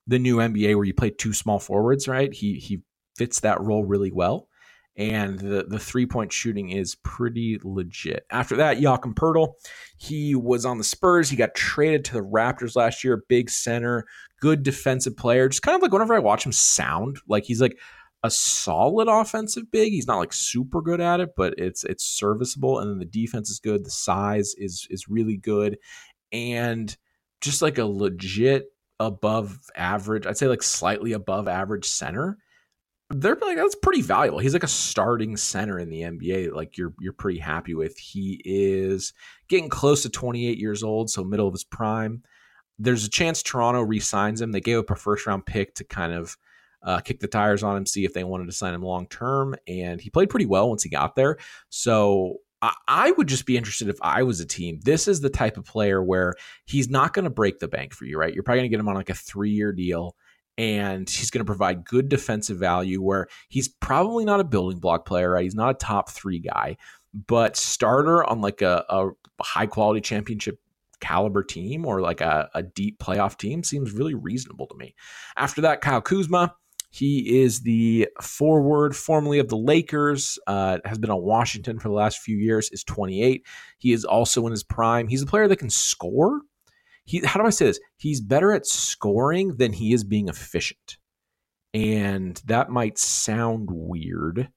the 0.08 0.20
new 0.20 0.38
NBA 0.38 0.75
where 0.75 0.86
you 0.86 0.94
play 0.94 1.12
two 1.12 1.34
small 1.34 1.60
forwards, 1.60 2.08
right? 2.08 2.34
He 2.34 2.56
he 2.56 2.82
fits 3.15 3.42
that 3.42 3.62
role 3.62 3.86
really 3.86 4.12
well. 4.12 4.48
And 4.96 5.39
the, 5.39 5.65
the 5.68 5.80
three 5.80 6.06
point 6.06 6.32
shooting 6.32 6.70
is 6.70 6.96
pretty 6.96 7.60
legit. 7.63 8.25
After 8.30 8.56
that, 8.58 8.80
Jakob 8.80 9.15
Poeltl, 9.15 9.53
he 9.98 10.36
was 10.36 10.65
on 10.65 10.77
the 10.77 10.84
Spurs. 10.84 11.30
He 11.30 11.36
got 11.36 11.56
traded 11.56 12.06
to 12.06 12.13
the 12.13 12.24
Raptors 12.24 12.75
last 12.75 13.03
year. 13.03 13.24
Big 13.27 13.50
center, 13.50 14.06
good 14.39 14.62
defensive 14.62 15.18
player. 15.18 15.50
Just 15.50 15.63
kind 15.63 15.75
of 15.75 15.82
like 15.82 15.92
whenever 15.92 16.13
I 16.13 16.20
watch 16.20 16.46
him 16.46 16.51
sound, 16.51 17.18
like 17.27 17.44
he's 17.44 17.62
like 17.62 17.77
a 18.24 18.32
solid 18.32 19.10
offensive 19.10 19.70
big. 19.70 19.92
He's 19.92 20.08
not 20.08 20.20
like 20.20 20.34
super 20.34 20.82
good 20.82 21.01
at 21.01 21.20
it, 21.20 21.32
but 21.36 21.56
it's 21.58 21.84
it's 21.84 22.06
serviceable. 22.06 22.80
And 22.80 22.89
then 22.89 23.00
the 23.00 23.06
defense 23.06 23.50
is 23.50 23.60
good. 23.60 23.86
The 23.86 23.92
size 23.92 24.56
is 24.58 24.88
is 24.89 25.10
really 25.10 25.38
good, 25.38 25.77
and 26.32 26.96
just 27.42 27.62
like 27.62 27.77
a 27.77 27.86
legit 27.86 28.68
above 29.00 29.60
average. 29.75 30.25
I'd 30.25 30.38
say 30.38 30.48
like 30.48 30.63
slightly 30.63 31.12
above 31.12 31.48
average 31.48 31.86
center. 31.86 32.38
They're 33.10 33.36
like 33.36 33.58
that's 33.58 33.75
pretty 33.75 34.01
valuable. 34.01 34.39
He's 34.39 34.53
like 34.53 34.63
a 34.63 34.68
starting 34.68 35.38
center 35.38 35.77
in 35.77 35.89
the 35.89 36.01
NBA. 36.01 36.53
Like 36.53 36.77
you're 36.77 36.94
you're 37.00 37.13
pretty 37.13 37.39
happy 37.39 37.74
with. 37.74 37.98
He 37.98 38.42
is 38.46 39.13
getting 39.50 39.70
close 39.70 40.01
to 40.03 40.10
28 40.10 40.58
years 40.58 40.82
old, 40.82 41.10
so 41.10 41.24
middle 41.24 41.48
of 41.48 41.53
his 41.53 41.65
prime. 41.65 42.24
There's 42.80 43.06
a 43.06 43.10
chance 43.10 43.44
Toronto 43.44 43.82
re-signs 43.82 44.42
him. 44.42 44.51
They 44.51 44.62
gave 44.62 44.80
up 44.80 44.89
a 44.89 44.96
first 44.96 45.27
round 45.27 45.46
pick 45.46 45.75
to 45.75 45.84
kind 45.84 46.13
of 46.13 46.38
uh, 46.83 46.99
kick 46.99 47.19
the 47.19 47.27
tires 47.27 47.63
on 47.63 47.77
him, 47.77 47.85
see 47.85 48.05
if 48.05 48.13
they 48.13 48.23
wanted 48.23 48.45
to 48.45 48.51
sign 48.51 48.73
him 48.73 48.81
long 48.81 49.07
term. 49.07 49.55
And 49.67 49.99
he 49.99 50.09
played 50.09 50.29
pretty 50.29 50.45
well 50.45 50.69
once 50.69 50.83
he 50.83 50.89
got 50.89 51.15
there. 51.15 51.37
So 51.69 52.37
I, 52.87 53.11
would 53.11 53.27
just 53.27 53.45
be 53.45 53.57
interested 53.57 53.89
if 53.89 53.97
I 54.01 54.23
was 54.23 54.39
a 54.39 54.45
team. 54.45 54.79
This 54.83 55.07
is 55.07 55.19
the 55.19 55.29
type 55.29 55.57
of 55.57 55.65
player 55.65 56.01
where 56.01 56.35
he's 56.65 56.89
not 56.89 57.13
going 57.13 57.25
to 57.25 57.29
break 57.29 57.59
the 57.59 57.67
bank 57.67 57.93
for 57.93 58.05
you, 58.05 58.17
right? 58.17 58.33
You're 58.33 58.43
probably 58.43 58.59
going 58.59 58.69
to 58.69 58.77
get 58.77 58.79
him 58.79 58.87
on 58.87 58.95
like 58.95 59.09
a 59.09 59.15
three 59.15 59.51
year 59.51 59.73
deal 59.73 60.15
and 60.57 61.09
he's 61.09 61.29
going 61.29 61.41
to 61.41 61.49
provide 61.49 61.83
good 61.83 62.09
defensive 62.09 62.57
value 62.57 63.01
where 63.01 63.27
he's 63.49 63.67
probably 63.67 64.23
not 64.23 64.39
a 64.39 64.45
building 64.45 64.79
block 64.79 65.05
player, 65.05 65.31
right? 65.31 65.43
He's 65.43 65.55
not 65.55 65.71
a 65.71 65.73
top 65.73 66.09
three 66.09 66.39
guy, 66.39 66.77
but 67.27 67.57
starter 67.57 68.23
on 68.23 68.39
like 68.39 68.61
a, 68.61 68.85
a 68.89 69.09
high 69.41 69.67
quality 69.67 69.99
championship 69.99 70.59
caliber 70.99 71.43
team 71.43 71.85
or 71.85 71.99
like 71.99 72.21
a, 72.21 72.49
a, 72.53 72.63
deep 72.63 72.97
playoff 72.97 73.37
team 73.37 73.61
seems 73.61 73.91
really 73.91 74.13
reasonable 74.13 74.67
to 74.67 74.77
me. 74.77 74.95
After 75.35 75.59
that, 75.61 75.81
Kyle 75.81 76.01
Kuzma, 76.01 76.55
he 76.93 77.41
is 77.41 77.62
the 77.62 78.07
forward 78.21 78.95
formerly 78.95 79.39
of 79.39 79.50
the 79.50 79.57
Lakers, 79.57 80.38
uh, 80.45 80.77
has 80.85 81.00
been 81.00 81.09
on 81.09 81.23
Washington 81.23 81.79
for 81.79 81.88
the 81.88 81.95
last 81.95 82.19
few 82.19 82.38
years, 82.38 82.69
is 82.69 82.83
28. 82.83 83.43
He 83.79 83.93
is 83.93 84.05
also 84.05 84.45
in 84.45 84.51
his 84.51 84.63
prime. 84.63 85.07
He's 85.07 85.23
a 85.23 85.25
player 85.25 85.47
that 85.47 85.57
can 85.57 85.71
score. 85.71 86.41
He, 87.03 87.25
how 87.25 87.39
do 87.39 87.47
I 87.47 87.50
say 87.50 87.65
this? 87.65 87.79
He's 87.98 88.22
better 88.22 88.51
at 88.51 88.68
scoring 88.68 89.55
than 89.57 89.74
he 89.74 89.91
is 89.91 90.03
being 90.03 90.27
efficient. 90.27 90.98
And 91.74 92.39
that 92.46 92.70
might 92.70 93.00
sound 93.00 93.70
weird, 93.72 94.50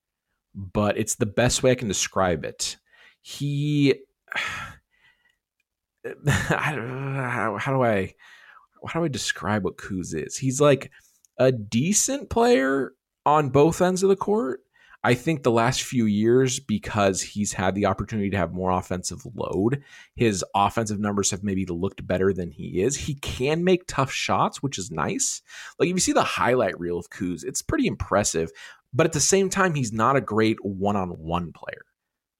but 0.54 0.98
it's 0.98 1.14
the 1.14 1.24
best 1.24 1.62
way 1.62 1.70
I 1.70 1.74
can 1.74 1.88
describe 1.88 2.44
it. 2.44 2.76
He, 3.22 3.94
how, 6.28 7.56
how 7.58 7.72
do 7.72 7.82
I, 7.82 8.12
how 8.87 9.00
do 9.00 9.06
I 9.06 9.08
describe 9.08 9.64
what 9.64 9.78
Kuz 9.78 10.14
is? 10.14 10.37
He's 10.37 10.61
like, 10.61 10.90
a 11.38 11.53
decent 11.53 12.31
player 12.31 12.94
on 13.25 13.51
both 13.51 13.81
ends 13.81 14.03
of 14.03 14.09
the 14.09 14.16
court. 14.16 14.61
I 15.05 15.14
think 15.14 15.42
the 15.42 15.53
last 15.53 15.83
few 15.83 16.07
years, 16.07 16.59
because 16.59 17.22
he's 17.22 17.53
had 17.53 17.77
the 17.77 17.87
opportunity 17.87 18.29
to 18.31 18.37
have 18.37 18.53
more 18.53 18.72
offensive 18.72 19.25
load, 19.37 19.85
his 20.16 20.44
offensive 20.53 20.99
numbers 20.99 21.31
have 21.31 21.44
maybe 21.44 21.64
looked 21.66 22.05
better 22.05 22.33
than 22.33 22.51
he 22.51 22.83
is. 22.83 22.96
He 22.96 23.14
can 23.14 23.62
make 23.62 23.87
tough 23.87 24.11
shots, 24.11 24.64
which 24.64 24.79
is 24.79 24.90
nice. 24.90 25.42
Like 25.79 25.88
if 25.88 25.94
you 25.94 26.01
see 26.01 26.12
the 26.12 26.25
highlight 26.25 26.81
reel 26.81 26.99
of 26.99 27.11
Kuz, 27.11 27.44
it's 27.44 27.62
pretty 27.62 27.87
impressive. 27.87 28.51
But 28.92 29.07
at 29.07 29.12
the 29.12 29.20
same 29.20 29.49
time, 29.49 29.75
he's 29.75 29.92
not 29.92 30.16
a 30.16 30.20
great 30.20 30.64
one 30.64 30.96
on 30.96 31.11
one 31.11 31.53
player. 31.53 31.85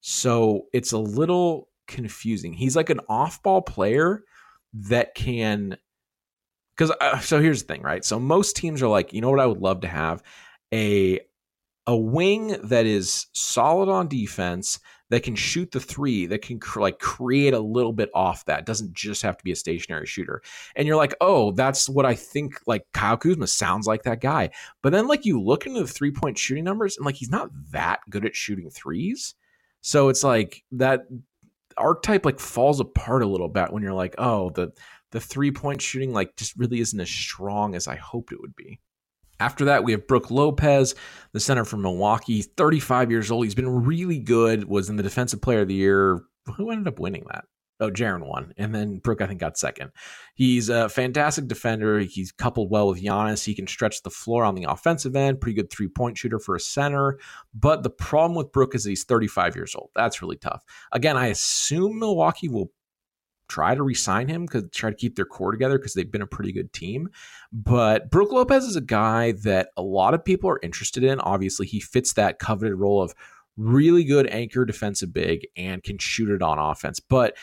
So 0.01 0.65
it's 0.73 0.91
a 0.91 0.97
little 0.97 1.69
confusing. 1.87 2.51
He's 2.51 2.75
like 2.75 2.89
an 2.89 2.99
off 3.07 3.41
ball 3.43 3.61
player 3.61 4.23
that 4.73 5.15
can 5.15 5.77
because 6.77 6.95
uh, 7.01 7.19
so 7.19 7.41
here's 7.41 7.63
the 7.63 7.73
thing, 7.73 7.81
right? 7.81 8.05
So 8.05 8.19
most 8.19 8.55
teams 8.55 8.81
are 8.81 8.87
like, 8.87 9.13
you 9.13 9.21
know 9.21 9.29
what, 9.29 9.39
I 9.39 9.45
would 9.45 9.61
love 9.61 9.81
to 9.81 9.87
have? 9.87 10.21
A 10.73 11.19
a 11.87 11.95
wing 11.95 12.57
that 12.63 12.85
is 12.85 13.27
solid 13.33 13.89
on 13.89 14.09
defense 14.09 14.79
that 15.09 15.23
can 15.23 15.35
shoot 15.35 15.71
the 15.71 15.79
three 15.79 16.25
that 16.25 16.41
can 16.41 16.59
cr- 16.59 16.81
like 16.81 16.99
create 16.99 17.53
a 17.53 17.59
little 17.59 17.93
bit 17.93 18.09
off 18.13 18.43
that 18.43 18.65
doesn't 18.65 18.93
just 18.93 19.21
have 19.21 19.37
to 19.37 19.43
be 19.43 19.53
a 19.53 19.55
stationary 19.55 20.05
shooter. 20.05 20.41
And 20.75 20.85
you're 20.85 20.97
like 20.97 21.15
oh 21.21 21.51
that's 21.51 21.87
what 21.87 22.05
i 22.05 22.13
think 22.13 22.59
like 22.67 22.83
kyle 22.93 23.15
kuzma 23.15 23.47
sounds 23.47 23.87
like 23.87 24.03
that 24.03 24.21
guy. 24.21 24.49
But 24.83 24.91
then 24.91 25.07
like 25.07 25.25
you 25.25 25.41
look 25.41 25.65
into 25.65 25.79
the 25.79 25.87
three 25.87 26.11
point 26.11 26.37
shooting 26.37 26.65
numbers 26.65 26.97
and 26.97 27.05
like 27.05 27.15
he's 27.15 27.31
not 27.31 27.49
that 27.71 28.01
good 28.09 28.25
at 28.25 28.35
shooting 28.35 28.69
threes. 28.69 29.35
So 29.81 30.09
it's 30.09 30.23
like 30.23 30.63
that 30.73 31.07
archetype 31.77 32.25
like 32.25 32.39
falls 32.39 32.79
apart 32.79 33.23
a 33.23 33.27
little 33.27 33.47
bit 33.47 33.71
when 33.71 33.83
you're 33.83 33.93
like 33.93 34.15
oh 34.17 34.49
the 34.49 34.71
the 35.11 35.19
three 35.19 35.51
point 35.51 35.81
shooting 35.81 36.13
like 36.13 36.35
just 36.35 36.57
really 36.57 36.79
isn't 36.79 36.99
as 36.99 37.09
strong 37.09 37.75
as 37.75 37.87
I 37.87 37.95
hoped 37.95 38.31
it 38.31 38.41
would 38.41 38.55
be. 38.55 38.79
After 39.39 39.65
that, 39.65 39.83
we 39.83 39.91
have 39.91 40.07
Brook 40.07 40.31
Lopez, 40.31 40.95
the 41.31 41.39
center 41.39 41.63
from 41.63 41.83
Milwaukee. 41.83 42.41
35 42.41 43.11
years 43.11 43.29
old. 43.29 43.45
He's 43.45 43.55
been 43.55 43.83
really 43.85 44.19
good. 44.19 44.67
Was 44.67 44.89
in 44.89 44.95
the 44.95 45.03
Defensive 45.03 45.41
Player 45.41 45.61
of 45.61 45.67
the 45.67 45.75
Year. 45.75 46.23
Who 46.55 46.71
ended 46.71 46.87
up 46.87 46.99
winning 46.99 47.25
that? 47.31 47.45
Oh, 47.79 47.91
Jaren 47.91 48.25
won, 48.25 48.53
and 48.57 48.73
then 48.73 48.97
Brook 48.97 49.21
I 49.21 49.27
think 49.27 49.39
got 49.39 49.55
second. 49.55 49.91
He's 50.33 50.67
a 50.67 50.89
fantastic 50.89 51.47
defender. 51.47 51.99
He's 51.99 52.31
coupled 52.31 52.71
well 52.71 52.87
with 52.87 53.03
Giannis. 53.03 53.45
He 53.45 53.53
can 53.53 53.67
stretch 53.67 54.01
the 54.01 54.09
floor 54.09 54.43
on 54.43 54.55
the 54.55 54.63
offensive 54.63 55.15
end. 55.15 55.41
Pretty 55.41 55.55
good 55.55 55.69
three 55.69 55.87
point 55.87 56.17
shooter 56.17 56.39
for 56.39 56.55
a 56.55 56.59
center. 56.59 57.19
But 57.53 57.83
the 57.83 57.91
problem 57.91 58.35
with 58.35 58.51
Brook 58.51 58.73
is 58.73 58.83
he's 58.83 59.03
35 59.03 59.55
years 59.55 59.75
old. 59.75 59.91
That's 59.93 60.23
really 60.23 60.37
tough. 60.37 60.63
Again, 60.91 61.17
I 61.17 61.27
assume 61.27 61.99
Milwaukee 61.99 62.49
will 62.49 62.71
try 63.47 63.75
to 63.75 63.83
re-sign 63.83 64.27
him 64.27 64.45
because 64.45 64.69
try 64.71 64.89
to 64.89 64.95
keep 64.95 65.15
their 65.15 65.25
core 65.25 65.51
together 65.51 65.77
because 65.77 65.93
they've 65.93 66.11
been 66.11 66.21
a 66.21 66.27
pretty 66.27 66.51
good 66.51 66.71
team. 66.73 67.09
But 67.51 68.09
Brook 68.11 68.31
Lopez 68.31 68.65
is 68.65 68.75
a 68.75 68.81
guy 68.81 69.33
that 69.43 69.69
a 69.77 69.81
lot 69.81 70.13
of 70.13 70.25
people 70.25 70.49
are 70.49 70.59
interested 70.61 71.03
in. 71.03 71.19
Obviously, 71.19 71.65
he 71.65 71.79
fits 71.79 72.13
that 72.13 72.39
coveted 72.39 72.75
role 72.75 73.01
of 73.01 73.13
really 73.55 74.03
good 74.03 74.27
anchor 74.27 74.65
defensive 74.65 75.13
big 75.13 75.47
and 75.55 75.83
can 75.83 75.97
shoot 75.97 76.29
it 76.29 76.41
on 76.41 76.59
offense. 76.59 76.99
But 76.99 77.35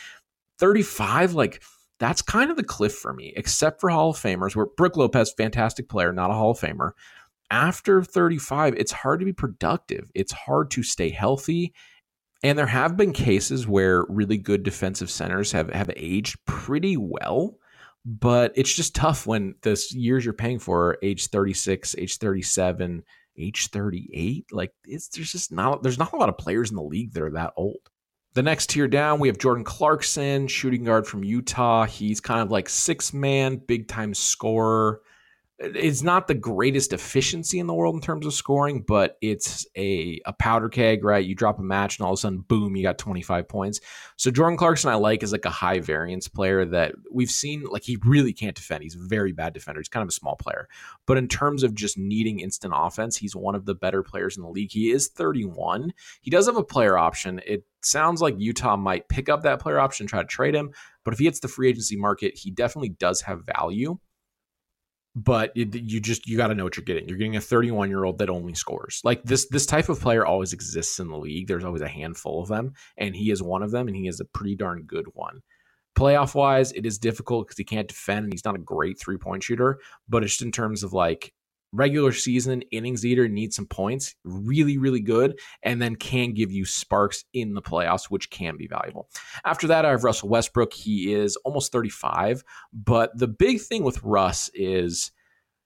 35, 0.59 1.33
like 1.33 1.61
that's 1.99 2.21
kind 2.21 2.51
of 2.51 2.57
the 2.57 2.63
cliff 2.63 2.93
for 2.93 3.13
me, 3.13 3.33
except 3.35 3.81
for 3.81 3.89
Hall 3.89 4.11
of 4.11 4.17
Famers, 4.17 4.55
where 4.55 4.65
Brook 4.65 4.97
Lopez, 4.97 5.33
fantastic 5.33 5.89
player, 5.89 6.11
not 6.11 6.31
a 6.31 6.33
Hall 6.33 6.51
of 6.51 6.59
Famer. 6.59 6.91
After 7.51 8.01
35, 8.03 8.73
it's 8.75 8.91
hard 8.91 9.19
to 9.19 9.25
be 9.25 9.33
productive. 9.33 10.09
It's 10.15 10.31
hard 10.31 10.71
to 10.71 10.83
stay 10.83 11.09
healthy 11.09 11.73
and 12.43 12.57
there 12.57 12.67
have 12.67 12.97
been 12.97 13.13
cases 13.13 13.67
where 13.67 14.05
really 14.09 14.37
good 14.37 14.63
defensive 14.63 15.09
centers 15.09 15.51
have, 15.51 15.69
have 15.69 15.89
aged 15.95 16.37
pretty 16.45 16.97
well, 16.97 17.57
but 18.05 18.51
it's 18.55 18.73
just 18.73 18.95
tough 18.95 19.25
when 19.25 19.55
the 19.61 19.81
years 19.91 20.23
you're 20.23 20.33
paying 20.33 20.59
for 20.59 20.89
are 20.89 20.97
age 21.01 21.27
36, 21.27 21.95
age 21.97 22.17
37, 22.17 23.03
age 23.37 23.67
38. 23.69 24.45
Like 24.51 24.71
it's 24.85 25.07
there's 25.09 25.31
just 25.31 25.51
not 25.51 25.81
there's 25.81 25.97
not 25.97 26.13
a 26.13 26.17
lot 26.17 26.29
of 26.29 26.37
players 26.37 26.69
in 26.69 26.75
the 26.75 26.83
league 26.83 27.13
that 27.13 27.23
are 27.23 27.31
that 27.31 27.53
old. 27.57 27.89
The 28.35 28.43
next 28.43 28.69
tier 28.69 28.87
down, 28.89 29.19
we 29.19 29.29
have 29.29 29.37
Jordan 29.37 29.63
Clarkson, 29.63 30.47
shooting 30.47 30.83
guard 30.83 31.07
from 31.07 31.23
Utah. 31.23 31.85
He's 31.85 32.19
kind 32.19 32.41
of 32.41 32.51
like 32.51 32.67
six 32.67 33.13
man, 33.13 33.57
big 33.57 33.87
time 33.87 34.13
scorer. 34.13 35.01
It's 35.57 36.03
not 36.03 36.27
the 36.27 36.33
greatest 36.33 36.91
efficiency 36.91 37.59
in 37.59 37.67
the 37.67 37.73
world 37.73 37.95
in 37.95 38.01
terms 38.01 38.25
of 38.25 38.33
scoring, 38.33 38.83
but 38.85 39.17
it's 39.21 39.65
a, 39.77 40.19
a 40.25 40.33
powder 40.33 40.67
keg, 40.67 41.05
right? 41.05 41.25
You 41.25 41.33
drop 41.33 41.59
a 41.59 41.63
match 41.63 41.97
and 41.97 42.05
all 42.05 42.11
of 42.11 42.17
a 42.17 42.21
sudden, 42.21 42.39
boom, 42.39 42.75
you 42.75 42.83
got 42.83 42.97
25 42.97 43.47
points. 43.47 43.79
So 44.17 44.31
Jordan 44.31 44.57
Clarkson, 44.57 44.89
I 44.89 44.95
like, 44.95 45.23
is 45.23 45.31
like 45.31 45.45
a 45.45 45.49
high 45.49 45.79
variance 45.79 46.27
player 46.27 46.65
that 46.65 46.95
we've 47.09 47.29
seen, 47.29 47.63
like, 47.63 47.83
he 47.83 47.97
really 48.03 48.33
can't 48.33 48.55
defend. 48.55 48.83
He's 48.83 48.95
a 48.95 49.07
very 49.07 49.31
bad 49.31 49.53
defender. 49.53 49.79
He's 49.79 49.87
kind 49.87 50.03
of 50.03 50.09
a 50.09 50.11
small 50.13 50.35
player. 50.35 50.67
But 51.05 51.17
in 51.17 51.29
terms 51.29 51.63
of 51.63 51.73
just 51.73 51.97
needing 51.97 52.41
instant 52.41 52.73
offense, 52.75 53.15
he's 53.15 53.35
one 53.35 53.55
of 53.55 53.65
the 53.65 53.75
better 53.75 54.03
players 54.03 54.35
in 54.35 54.43
the 54.43 54.49
league. 54.49 54.71
He 54.73 54.91
is 54.91 55.07
31. 55.07 55.93
He 56.19 56.31
does 56.31 56.47
have 56.47 56.57
a 56.57 56.63
player 56.63 56.97
option. 56.97 57.39
It 57.45 57.63
sounds 57.81 58.21
like 58.21 58.35
Utah 58.37 58.75
might 58.75 59.07
pick 59.07 59.29
up 59.29 59.43
that 59.43 59.61
player 59.61 59.79
option 59.79 60.03
and 60.03 60.09
try 60.09 60.21
to 60.21 60.27
trade 60.27 60.53
him. 60.53 60.71
But 61.05 61.13
if 61.13 61.19
he 61.19 61.25
hits 61.25 61.39
the 61.39 61.47
free 61.47 61.69
agency 61.69 61.95
market, 61.95 62.37
he 62.37 62.51
definitely 62.51 62.89
does 62.89 63.21
have 63.21 63.45
value 63.45 63.99
but 65.15 65.55
you 65.55 66.01
just 66.01 66.27
you 66.27 66.35
got 66.35 66.47
to 66.47 66.55
know 66.55 66.65
what 66.65 66.75
you're 66.75 66.83
getting. 66.83 67.07
You're 67.07 67.17
getting 67.17 67.37
a 67.37 67.41
31 67.41 67.89
year 67.89 68.03
old 68.03 68.17
that 68.19 68.29
only 68.29 68.53
scores. 68.53 68.99
Like 69.03 69.23
this 69.23 69.47
this 69.47 69.65
type 69.65 69.87
of 69.87 69.99
player 69.99 70.25
always 70.25 70.51
exists 70.51 70.99
in 70.99 71.07
the 71.07 71.17
league. 71.17 71.47
There's 71.47 71.63
always 71.63 71.81
a 71.81 71.87
handful 71.87 72.41
of 72.41 72.49
them, 72.49 72.73
and 72.97 73.15
he 73.15 73.31
is 73.31 73.41
one 73.41 73.63
of 73.63 73.71
them, 73.71 73.87
and 73.87 73.95
he 73.95 74.07
is 74.07 74.19
a 74.19 74.25
pretty 74.25 74.55
darn 74.55 74.83
good 74.83 75.07
one. 75.13 75.41
Playoff 75.97 76.35
wise, 76.35 76.73
it 76.73 76.85
is 76.85 76.97
difficult 76.97 77.47
because 77.47 77.57
he 77.57 77.63
can't 77.63 77.87
defend 77.87 78.25
and 78.25 78.33
he's 78.33 78.43
not 78.43 78.55
a 78.55 78.59
great 78.59 78.99
three 78.99 79.17
point 79.17 79.43
shooter. 79.43 79.79
But 80.09 80.23
just 80.23 80.41
in 80.41 80.51
terms 80.51 80.83
of 80.83 80.91
like 80.91 81.31
regular 81.75 82.11
season 82.11 82.61
innings 82.71 83.05
eater 83.05 83.27
needs 83.27 83.55
some 83.55 83.67
points, 83.67 84.15
really, 84.23 84.77
really 84.77 85.01
good, 85.01 85.39
and 85.63 85.81
then 85.81 85.95
can 85.95 86.33
give 86.33 86.51
you 86.51 86.65
sparks 86.65 87.25
in 87.33 87.53
the 87.53 87.61
playoffs, 87.61 88.05
which 88.05 88.29
can 88.29 88.57
be 88.57 88.67
valuable. 88.67 89.09
After 89.43 89.67
that, 89.67 89.85
I 89.85 89.89
have 89.89 90.03
Russell 90.03 90.29
Westbrook. 90.29 90.73
He 90.73 91.13
is 91.13 91.35
almost 91.37 91.71
35, 91.71 92.43
but 92.73 93.17
the 93.17 93.27
big 93.27 93.61
thing 93.61 93.83
with 93.83 94.01
Russ 94.03 94.49
is 94.53 95.11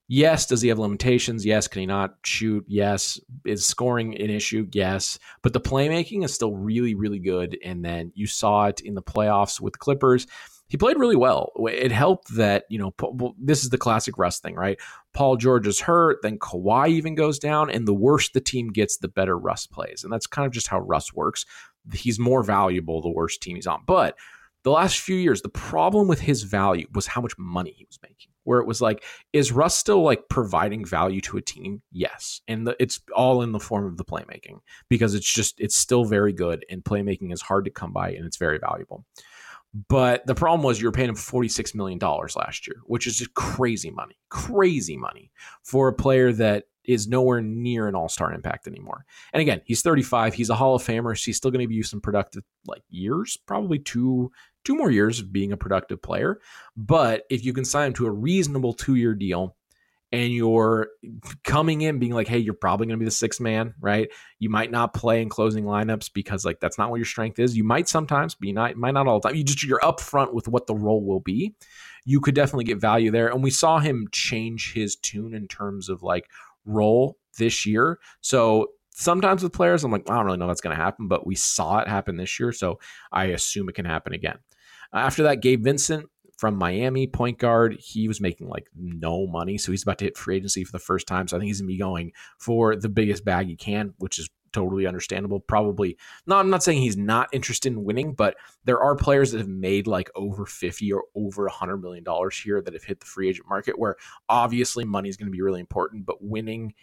yes, 0.10 0.48
does 0.48 0.62
he 0.62 0.68
have 0.68 0.80
limitations? 0.80 1.46
Yes. 1.46 1.70
Can 1.70 1.82
he 1.82 1.86
not 1.86 2.16
shoot? 2.26 2.66
Yes. 2.68 3.20
Is 3.46 3.66
scoring 3.66 4.20
an 4.20 4.30
issue? 4.30 4.68
Yes. 4.74 5.20
But 5.42 5.54
the 5.54 5.62
playmaking 5.62 6.26
is 6.26 6.34
still 6.34 6.56
really, 6.56 6.96
really 6.96 7.20
good. 7.20 7.58
And 7.64 7.86
then 7.86 8.12
you 8.16 8.28
saw 8.28 8.66
it 8.66 8.82
in 8.82 8.96
the 8.96 9.04
playoffs 9.04 9.62
with 9.62 9.80
Clippers 9.80 10.28
he 10.70 10.78
played 10.78 10.98
really 10.98 11.16
well. 11.16 11.52
It 11.68 11.92
helped 11.92 12.34
that, 12.36 12.66
you 12.70 12.78
know, 12.78 12.94
this 13.38 13.64
is 13.64 13.72
the 13.72 13.78
classic 13.78 14.18
Russ 14.18 14.40
thing, 14.40 14.56
right? 14.56 14.80
Paul 15.14 15.36
George 15.36 15.68
is 15.68 15.82
hurt, 15.82 16.20
then 16.22 16.38
Kawhi 16.38 16.90
even 16.90 17.16
goes 17.16 17.40
down, 17.40 17.70
and 17.70 17.88
the 17.88 17.94
worse 17.94 18.30
the 18.30 18.40
team 18.40 18.70
gets, 18.70 18.98
the 18.98 19.08
better 19.08 19.38
Russ 19.38 19.66
plays. 19.66 20.04
And 20.04 20.14
that's 20.14 20.28
kind 20.28 20.46
of 20.46 20.54
just 20.54 20.68
how 20.68 20.80
Russ 20.80 21.14
works. 21.14 21.46
He's 21.94 22.20
more 22.20 22.44
valuable 22.44 23.02
the 23.02 23.10
worse 23.10 23.38
team 23.38 23.56
he's 23.56 23.68
on. 23.68 23.82
But 23.86 24.16
the 24.64 24.72
last 24.72 25.00
few 25.00 25.16
years, 25.16 25.42
the 25.42 25.50
problem 25.50 26.08
with 26.08 26.20
his 26.20 26.44
value 26.44 26.86
was 26.94 27.08
how 27.08 27.22
much 27.22 27.34
money 27.38 27.72
he 27.72 27.86
was 27.86 27.98
making. 28.04 28.32
Where 28.44 28.60
it 28.60 28.68
was 28.68 28.82
like, 28.82 29.04
is 29.32 29.52
Russ 29.52 29.76
still 29.76 30.02
like 30.04 30.28
providing 30.30 30.86
value 30.86 31.22
to 31.22 31.38
a 31.38 31.42
team? 31.42 31.82
Yes, 31.92 32.42
and 32.48 32.68
the, 32.68 32.76
it's 32.80 33.00
all 33.16 33.42
in 33.42 33.52
the 33.52 33.60
form 33.60 33.86
of 33.86 33.98
the 33.98 34.04
playmaking 34.04 34.60
because 34.90 35.14
it's 35.14 35.32
just 35.32 35.60
it's 35.60 35.78
still 35.78 36.04
very 36.04 36.34
good, 36.34 36.66
and 36.70 36.84
playmaking 36.84 37.32
is 37.32 37.42
hard 37.42 37.66
to 37.66 37.72
come 37.72 37.94
by, 37.94 38.12
and 38.12 38.26
it's 38.26 38.38
very 38.38 38.58
valuable. 38.60 39.06
But 39.88 40.26
the 40.26 40.36
problem 40.36 40.64
was 40.64 40.82
you 40.82 40.88
were 40.88 40.92
paying 40.92 41.10
him 41.10 41.16
$46 41.16 41.76
million 41.76 42.00
last 42.00 42.68
year, 42.68 42.78
which 42.86 43.06
is 43.06 43.18
just 43.18 43.34
crazy 43.36 43.92
money, 43.92 44.18
crazy 44.30 44.98
money 44.98 45.32
for 45.64 45.88
a 45.88 45.94
player 45.94 46.34
that 46.34 46.66
is 46.86 47.08
nowhere 47.08 47.40
near 47.40 47.88
an 47.88 47.94
all 47.94 48.10
star 48.10 48.34
impact 48.34 48.68
anymore. 48.68 49.06
And 49.32 49.42
again, 49.42 49.62
he's 49.66 49.84
35. 49.84 50.34
He's 50.34 50.50
a 50.50 50.56
Hall 50.56 50.74
of 50.74 50.84
Famer. 50.84 51.16
So 51.16 51.26
he's 51.26 51.38
still 51.38 51.52
going 51.52 51.64
to 51.64 51.68
be 51.68 51.84
some 51.84 52.02
productive 52.02 52.44
like 52.66 52.82
years, 52.90 53.38
probably 53.46 53.78
two 53.80 54.32
two 54.66 54.76
more 54.76 54.92
years 54.92 55.20
of 55.20 55.32
being 55.32 55.52
a 55.52 55.58
productive 55.58 56.02
player. 56.02 56.40
But 56.76 57.24
if 57.30 57.46
you 57.46 57.54
can 57.54 57.64
sign 57.64 57.88
him 57.88 57.94
to 57.94 58.08
a 58.08 58.12
reasonable 58.12 58.74
two 58.74 58.96
year 58.96 59.14
deal 59.14 59.56
and 60.12 60.32
you're 60.34 60.90
coming 61.44 61.82
in 61.82 62.00
being 62.00 62.14
like, 62.14 62.28
hey, 62.28 62.40
you're 62.40 62.54
probably 62.56 62.88
going 62.88 62.98
to 62.98 63.00
be 63.00 63.06
the 63.06 63.12
sixth 63.12 63.40
man, 63.40 63.76
right? 63.80 64.10
You 64.40 64.50
might 64.50 64.72
not 64.72 64.94
play 64.94 65.22
in 65.22 65.30
closing 65.30 65.66
lineups 65.66 66.12
because 66.14 66.46
like 66.46 66.60
that's 66.60 66.78
not 66.78 66.90
what 66.90 66.98
your 66.98 67.06
strength 67.06 67.38
is. 67.38 67.56
You 67.56 67.64
might 67.64 67.88
sometimes, 67.88 68.34
but 68.34 68.48
you 68.48 68.54
not, 68.54 68.76
might 68.76 68.96
not 68.96 69.08
all 69.08 69.20
the 69.20 69.30
time. 69.30 69.38
You 69.38 69.44
just 69.44 69.64
you're 69.64 69.80
upfront 69.80 70.34
with 70.34 70.48
what 70.48 70.66
the 70.68 70.76
role 70.76 71.04
will 71.04 71.20
be. 71.20 71.56
You 72.06 72.22
could 72.22 72.34
definitely 72.34 72.64
get 72.64 72.80
value 72.80 73.12
there, 73.12 73.28
and 73.28 73.44
we 73.44 73.52
saw 73.52 73.80
him 73.80 74.08
change 74.12 74.74
his 74.74 74.96
tune 74.96 75.34
in 75.34 75.48
terms 75.48 75.90
of 75.90 76.02
like 76.02 76.28
role 76.66 77.18
this 77.38 77.66
year. 77.66 78.00
So 78.22 78.70
sometimes 78.90 79.44
with 79.44 79.54
players, 79.54 79.84
I'm 79.84 79.92
like, 79.92 80.10
I 80.10 80.16
don't 80.16 80.26
really 80.26 80.38
know 80.38 80.48
that's 80.48 80.62
going 80.62 80.76
to 80.76 80.82
happen, 80.82 81.08
but 81.08 81.28
we 81.28 81.36
saw 81.36 81.80
it 81.80 81.88
happen 81.88 82.18
this 82.18 82.40
year, 82.40 82.52
so 82.52 82.80
I 83.12 83.26
assume 83.26 83.70
it 83.70 83.76
can 83.76 83.86
happen 83.86 84.14
again. 84.14 84.40
After 84.92 85.24
that, 85.24 85.42
Gabe 85.42 85.64
Vincent, 85.64 86.10
from 86.40 86.56
Miami, 86.56 87.06
point 87.06 87.38
guard. 87.38 87.76
He 87.80 88.08
was 88.08 88.22
making 88.22 88.48
like 88.48 88.68
no 88.74 89.28
money, 89.28 89.58
so 89.58 89.74
he's 89.74 89.84
about 89.84 89.98
to 89.98 90.06
hit 90.06 90.18
free 90.18 90.38
agency 90.38 90.64
for 90.64 90.72
the 90.72 90.80
first 90.80 91.06
time. 91.06 91.28
So 91.28 91.36
I 91.36 91.40
think 91.40 91.50
he's 91.50 91.60
gonna 91.60 91.68
be 91.68 91.78
going 91.78 92.14
for 92.38 92.78
the 92.78 92.88
biggest 92.88 93.26
bag 93.26 93.48
he 93.48 93.58
can, 93.58 93.94
which 93.98 94.18
is 94.18 94.30
totally 94.54 94.88
understandable. 94.88 95.42
Probably 95.42 95.98
no, 96.26 96.38
I'm 96.38 96.50
not 96.50 96.64
saying 96.64 96.82
he's 96.82 96.96
not 96.96 97.28
interested 97.34 97.74
in 97.74 97.84
winning, 97.84 98.14
but 98.14 98.38
there 98.64 98.80
are 98.80 98.96
players 98.96 99.32
that 99.32 99.40
have 99.40 99.50
made 99.50 99.86
like 99.86 100.10
over 100.16 100.46
50 100.46 100.94
or 100.94 101.04
over 101.14 101.44
100 101.44 101.78
million 101.78 102.06
dollars 102.06 102.40
here 102.40 102.62
that 102.62 102.74
have 102.74 102.86
hit 102.86 103.02
the 103.02 103.06
free 103.06 103.28
agent 103.28 103.50
market 103.50 103.78
where 103.78 103.98
obviously 104.30 104.86
money 104.86 105.10
is 105.10 105.18
going 105.18 105.28
to 105.28 105.36
be 105.36 105.42
really 105.42 105.60
important, 105.60 106.06
but 106.06 106.24
winning 106.24 106.74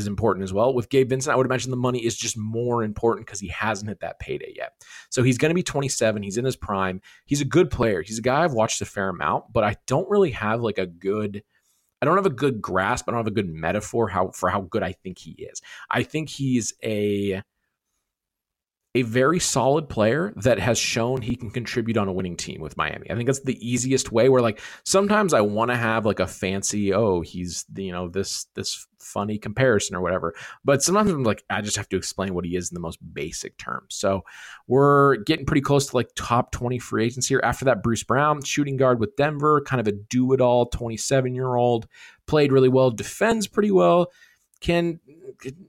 is 0.00 0.06
important 0.06 0.44
as 0.44 0.52
well. 0.52 0.74
With 0.74 0.88
Gabe 0.88 1.08
Vincent, 1.08 1.32
I 1.32 1.36
would 1.36 1.46
imagine 1.46 1.70
the 1.70 1.76
money 1.76 2.04
is 2.04 2.16
just 2.16 2.36
more 2.36 2.82
important 2.82 3.26
because 3.26 3.40
he 3.40 3.48
hasn't 3.48 3.88
hit 3.88 4.00
that 4.00 4.18
payday 4.18 4.52
yet. 4.56 4.72
So 5.10 5.22
he's 5.22 5.38
going 5.38 5.50
to 5.50 5.54
be 5.54 5.62
27. 5.62 6.22
He's 6.22 6.36
in 6.36 6.44
his 6.44 6.56
prime. 6.56 7.00
He's 7.26 7.40
a 7.40 7.46
good 7.46 7.70
player. 7.70 8.02
He's 8.02 8.18
a 8.18 8.22
guy 8.22 8.44
I've 8.44 8.52
watched 8.52 8.80
a 8.80 8.86
fair 8.86 9.08
amount, 9.08 9.52
but 9.52 9.64
I 9.64 9.76
don't 9.86 10.08
really 10.10 10.32
have 10.32 10.60
like 10.60 10.78
a 10.78 10.86
good. 10.86 11.42
I 12.00 12.04
don't 12.04 12.16
have 12.16 12.26
a 12.26 12.30
good 12.30 12.60
grasp. 12.60 13.08
I 13.08 13.12
don't 13.12 13.20
have 13.20 13.28
a 13.28 13.30
good 13.30 13.48
metaphor 13.48 14.08
how 14.08 14.30
for 14.30 14.48
how 14.48 14.62
good 14.62 14.82
I 14.82 14.90
think 14.90 15.18
he 15.18 15.32
is. 15.32 15.62
I 15.88 16.02
think 16.02 16.28
he's 16.28 16.74
a 16.82 17.42
a 18.94 19.02
very 19.02 19.38
solid 19.38 19.88
player 19.88 20.34
that 20.36 20.58
has 20.58 20.78
shown 20.78 21.22
he 21.22 21.34
can 21.34 21.50
contribute 21.50 21.96
on 21.96 22.08
a 22.08 22.12
winning 22.12 22.36
team 22.36 22.60
with 22.60 22.76
Miami. 22.76 23.10
I 23.10 23.14
think 23.14 23.26
that's 23.26 23.40
the 23.40 23.66
easiest 23.66 24.12
way 24.12 24.28
where 24.28 24.42
like 24.42 24.60
sometimes 24.84 25.32
I 25.32 25.40
want 25.40 25.70
to 25.70 25.76
have 25.76 26.04
like 26.04 26.20
a 26.20 26.26
fancy, 26.26 26.92
oh, 26.92 27.22
he's 27.22 27.64
you 27.74 27.90
know, 27.90 28.08
this 28.08 28.46
this 28.54 28.86
funny 28.98 29.38
comparison 29.38 29.96
or 29.96 30.02
whatever. 30.02 30.34
But 30.62 30.82
sometimes 30.82 31.10
I'm 31.10 31.24
like, 31.24 31.42
I 31.48 31.62
just 31.62 31.78
have 31.78 31.88
to 31.88 31.96
explain 31.96 32.34
what 32.34 32.44
he 32.44 32.54
is 32.54 32.70
in 32.70 32.74
the 32.74 32.80
most 32.80 32.98
basic 33.14 33.56
terms. 33.56 33.94
So 33.94 34.24
we're 34.66 35.16
getting 35.16 35.46
pretty 35.46 35.62
close 35.62 35.86
to 35.86 35.96
like 35.96 36.10
top 36.14 36.52
20 36.52 36.78
free 36.78 37.06
agents 37.06 37.26
here. 37.26 37.40
After 37.42 37.64
that, 37.64 37.82
Bruce 37.82 38.04
Brown, 38.04 38.42
shooting 38.42 38.76
guard 38.76 39.00
with 39.00 39.16
Denver, 39.16 39.62
kind 39.62 39.80
of 39.80 39.88
a 39.88 39.92
do-it-all 39.92 40.66
27 40.66 41.34
year 41.34 41.56
old, 41.56 41.88
played 42.26 42.52
really 42.52 42.68
well, 42.68 42.90
defends 42.90 43.46
pretty 43.46 43.70
well. 43.70 44.12
Can 44.60 45.00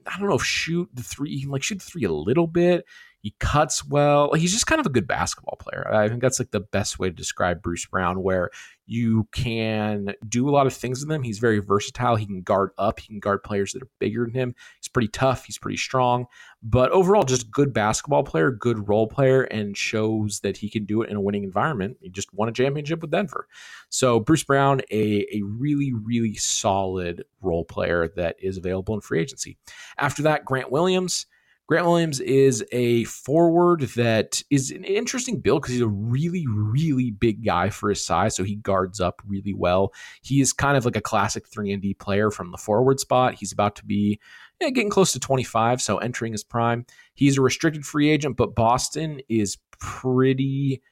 I 0.06 0.18
don't 0.18 0.28
know, 0.28 0.38
shoot 0.38 0.90
the 0.92 1.02
three, 1.02 1.30
he 1.30 1.42
can 1.42 1.50
like 1.50 1.62
shoot 1.62 1.78
the 1.78 1.84
three 1.84 2.04
a 2.04 2.12
little 2.12 2.46
bit 2.46 2.84
he 3.24 3.34
cuts 3.40 3.82
well. 3.82 4.34
He's 4.34 4.52
just 4.52 4.66
kind 4.66 4.80
of 4.80 4.86
a 4.86 4.90
good 4.90 5.06
basketball 5.06 5.56
player. 5.58 5.90
I 5.90 6.10
think 6.10 6.20
that's 6.20 6.38
like 6.38 6.50
the 6.50 6.60
best 6.60 6.98
way 6.98 7.08
to 7.08 7.16
describe 7.16 7.62
Bruce 7.62 7.86
Brown, 7.86 8.22
where 8.22 8.50
you 8.84 9.26
can 9.32 10.12
do 10.28 10.46
a 10.46 10.52
lot 10.52 10.66
of 10.66 10.74
things 10.74 11.00
with 11.00 11.10
him. 11.10 11.22
He's 11.22 11.38
very 11.38 11.58
versatile. 11.58 12.16
He 12.16 12.26
can 12.26 12.42
guard 12.42 12.72
up. 12.76 13.00
He 13.00 13.06
can 13.06 13.20
guard 13.20 13.42
players 13.42 13.72
that 13.72 13.82
are 13.82 13.88
bigger 13.98 14.26
than 14.26 14.34
him. 14.34 14.54
He's 14.78 14.88
pretty 14.88 15.08
tough. 15.08 15.46
He's 15.46 15.56
pretty 15.56 15.78
strong. 15.78 16.26
But 16.62 16.90
overall, 16.90 17.22
just 17.22 17.50
good 17.50 17.72
basketball 17.72 18.24
player, 18.24 18.50
good 18.50 18.90
role 18.90 19.06
player, 19.06 19.44
and 19.44 19.74
shows 19.74 20.40
that 20.40 20.58
he 20.58 20.68
can 20.68 20.84
do 20.84 21.00
it 21.00 21.08
in 21.08 21.16
a 21.16 21.20
winning 21.22 21.44
environment. 21.44 21.96
He 22.02 22.10
just 22.10 22.34
won 22.34 22.50
a 22.50 22.52
championship 22.52 23.00
with 23.00 23.10
Denver. 23.10 23.48
So 23.88 24.20
Bruce 24.20 24.44
Brown, 24.44 24.82
a, 24.90 25.26
a 25.34 25.40
really, 25.46 25.94
really 25.94 26.34
solid 26.34 27.24
role 27.40 27.64
player 27.64 28.06
that 28.16 28.36
is 28.38 28.58
available 28.58 28.94
in 28.94 29.00
free 29.00 29.22
agency. 29.22 29.56
After 29.96 30.24
that, 30.24 30.44
Grant 30.44 30.70
Williams. 30.70 31.24
Grant 31.66 31.86
Williams 31.86 32.20
is 32.20 32.62
a 32.72 33.04
forward 33.04 33.82
that 33.96 34.42
is 34.50 34.70
an 34.70 34.84
interesting 34.84 35.40
build 35.40 35.62
because 35.62 35.72
he's 35.72 35.80
a 35.80 35.88
really, 35.88 36.44
really 36.46 37.10
big 37.10 37.44
guy 37.44 37.70
for 37.70 37.88
his 37.88 38.04
size. 38.04 38.36
So 38.36 38.44
he 38.44 38.56
guards 38.56 39.00
up 39.00 39.22
really 39.26 39.54
well. 39.54 39.94
He 40.22 40.40
is 40.40 40.52
kind 40.52 40.76
of 40.76 40.84
like 40.84 40.96
a 40.96 41.00
classic 41.00 41.48
3 41.48 41.72
and 41.72 41.80
D 41.80 41.94
player 41.94 42.30
from 42.30 42.50
the 42.50 42.58
forward 42.58 43.00
spot. 43.00 43.34
He's 43.34 43.52
about 43.52 43.76
to 43.76 43.84
be 43.84 44.20
yeah, 44.60 44.70
getting 44.70 44.90
close 44.90 45.12
to 45.12 45.20
25, 45.20 45.80
so 45.80 45.98
entering 45.98 46.32
his 46.32 46.44
prime. 46.44 46.84
He's 47.14 47.38
a 47.38 47.42
restricted 47.42 47.84
free 47.84 48.10
agent, 48.10 48.36
but 48.36 48.54
Boston 48.54 49.20
is 49.28 49.56
pretty 49.80 50.82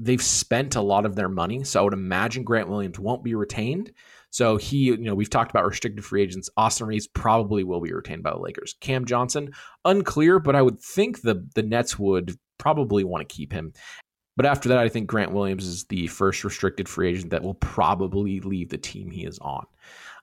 they've 0.00 0.22
spent 0.22 0.76
a 0.76 0.80
lot 0.80 1.04
of 1.04 1.14
their 1.14 1.28
money. 1.28 1.62
So 1.62 1.80
I 1.80 1.82
would 1.82 1.92
imagine 1.92 2.42
Grant 2.42 2.68
Williams 2.68 2.98
won't 2.98 3.22
be 3.22 3.34
retained. 3.34 3.92
So 4.30 4.56
he, 4.56 4.76
you 4.78 4.96
know, 4.98 5.14
we've 5.14 5.30
talked 5.30 5.50
about 5.50 5.66
restricted 5.66 6.04
free 6.04 6.22
agents. 6.22 6.48
Austin 6.56 6.86
Reaves 6.86 7.08
probably 7.08 7.64
will 7.64 7.80
be 7.80 7.92
retained 7.92 8.22
by 8.22 8.30
the 8.30 8.38
Lakers. 8.38 8.76
Cam 8.80 9.04
Johnson, 9.04 9.52
unclear, 9.84 10.38
but 10.38 10.56
I 10.56 10.62
would 10.62 10.80
think 10.80 11.22
the 11.22 11.46
the 11.54 11.62
Nets 11.62 11.98
would 11.98 12.36
probably 12.58 13.04
want 13.04 13.28
to 13.28 13.34
keep 13.34 13.52
him. 13.52 13.72
But 14.36 14.46
after 14.46 14.68
that, 14.70 14.78
I 14.78 14.88
think 14.88 15.08
Grant 15.08 15.32
Williams 15.32 15.66
is 15.66 15.84
the 15.84 16.06
first 16.06 16.44
restricted 16.44 16.88
free 16.88 17.10
agent 17.10 17.30
that 17.30 17.42
will 17.42 17.54
probably 17.54 18.40
leave 18.40 18.70
the 18.70 18.78
team 18.78 19.10
he 19.10 19.24
is 19.24 19.38
on. 19.40 19.66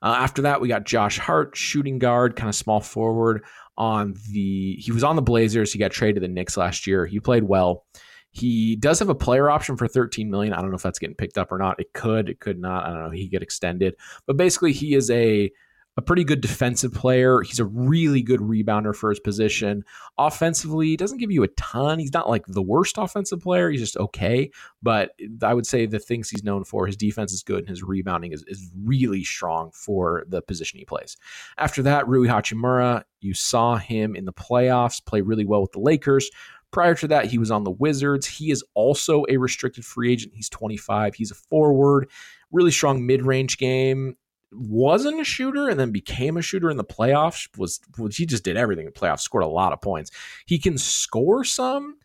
Uh, 0.02 0.16
after 0.18 0.42
that, 0.42 0.60
we 0.60 0.68
got 0.68 0.84
Josh 0.84 1.18
Hart, 1.18 1.56
shooting 1.56 1.98
guard, 1.98 2.34
kind 2.34 2.48
of 2.48 2.54
small 2.54 2.80
forward 2.80 3.44
on 3.76 4.16
the. 4.30 4.76
He 4.76 4.90
was 4.90 5.04
on 5.04 5.16
the 5.16 5.22
Blazers. 5.22 5.72
He 5.72 5.78
got 5.78 5.92
traded 5.92 6.16
to 6.16 6.20
the 6.22 6.32
Knicks 6.32 6.56
last 6.56 6.86
year. 6.86 7.04
He 7.06 7.20
played 7.20 7.44
well 7.44 7.84
He 8.30 8.76
does 8.76 8.98
have 8.98 9.08
a 9.08 9.14
player 9.14 9.50
option 9.50 9.76
for 9.76 9.88
13 9.88 10.30
million. 10.30 10.52
I 10.52 10.60
don't 10.60 10.70
know 10.70 10.76
if 10.76 10.82
that's 10.82 10.98
getting 10.98 11.16
picked 11.16 11.38
up 11.38 11.50
or 11.50 11.58
not. 11.58 11.80
It 11.80 11.92
could, 11.92 12.28
it 12.28 12.40
could 12.40 12.60
not. 12.60 12.84
I 12.84 12.90
don't 12.90 13.04
know. 13.04 13.10
He 13.10 13.28
get 13.28 13.42
extended, 13.42 13.96
but 14.26 14.36
basically 14.36 14.72
he 14.72 14.94
is 14.94 15.10
a 15.10 15.50
a 15.98 16.00
pretty 16.00 16.22
good 16.22 16.40
defensive 16.40 16.94
player. 16.94 17.42
He's 17.42 17.58
a 17.58 17.64
really 17.64 18.22
good 18.22 18.38
rebounder 18.38 18.94
for 18.94 19.10
his 19.10 19.18
position. 19.18 19.84
Offensively, 20.16 20.86
he 20.86 20.96
doesn't 20.96 21.18
give 21.18 21.32
you 21.32 21.42
a 21.42 21.48
ton. 21.48 21.98
He's 21.98 22.12
not 22.12 22.28
like 22.28 22.46
the 22.46 22.62
worst 22.62 22.98
offensive 22.98 23.40
player. 23.40 23.68
He's 23.68 23.80
just 23.80 23.96
okay. 23.96 24.52
But 24.80 25.10
I 25.42 25.54
would 25.54 25.66
say 25.66 25.86
the 25.86 25.98
things 25.98 26.30
he's 26.30 26.44
known 26.44 26.62
for, 26.62 26.86
his 26.86 26.96
defense 26.96 27.32
is 27.32 27.42
good 27.42 27.58
and 27.58 27.68
his 27.68 27.82
rebounding 27.82 28.30
is, 28.30 28.44
is 28.46 28.70
really 28.84 29.24
strong 29.24 29.72
for 29.72 30.22
the 30.28 30.40
position 30.40 30.78
he 30.78 30.84
plays. 30.84 31.16
After 31.58 31.82
that, 31.82 32.06
Rui 32.06 32.28
Hachimura, 32.28 33.02
you 33.20 33.34
saw 33.34 33.74
him 33.74 34.14
in 34.14 34.24
the 34.24 34.32
playoffs 34.32 35.04
play 35.04 35.20
really 35.20 35.44
well 35.44 35.62
with 35.62 35.72
the 35.72 35.80
Lakers. 35.80 36.30
Prior 36.70 36.94
to 36.96 37.08
that, 37.08 37.26
he 37.26 37.38
was 37.38 37.50
on 37.50 37.64
the 37.64 37.70
Wizards. 37.70 38.26
He 38.26 38.50
is 38.50 38.62
also 38.74 39.24
a 39.28 39.36
restricted 39.38 39.84
free 39.84 40.12
agent. 40.12 40.34
He's 40.34 40.48
25. 40.48 41.14
He's 41.14 41.30
a 41.30 41.34
forward, 41.34 42.10
really 42.52 42.70
strong 42.70 43.06
mid 43.06 43.22
range 43.22 43.58
game 43.58 44.16
wasn't 44.52 45.20
a 45.20 45.24
shooter 45.24 45.68
and 45.68 45.78
then 45.78 45.90
became 45.90 46.36
a 46.36 46.42
shooter 46.42 46.70
in 46.70 46.76
the 46.76 46.84
playoffs 46.84 47.48
was, 47.58 47.80
he 48.16 48.24
just 48.24 48.44
did 48.44 48.56
everything 48.56 48.86
in 48.86 48.92
playoffs 48.92 49.20
scored 49.20 49.44
a 49.44 49.48
lot 49.48 49.72
of 49.72 49.80
points 49.80 50.10
he 50.46 50.58
can 50.58 50.78
score 50.78 51.44
some 51.44 51.96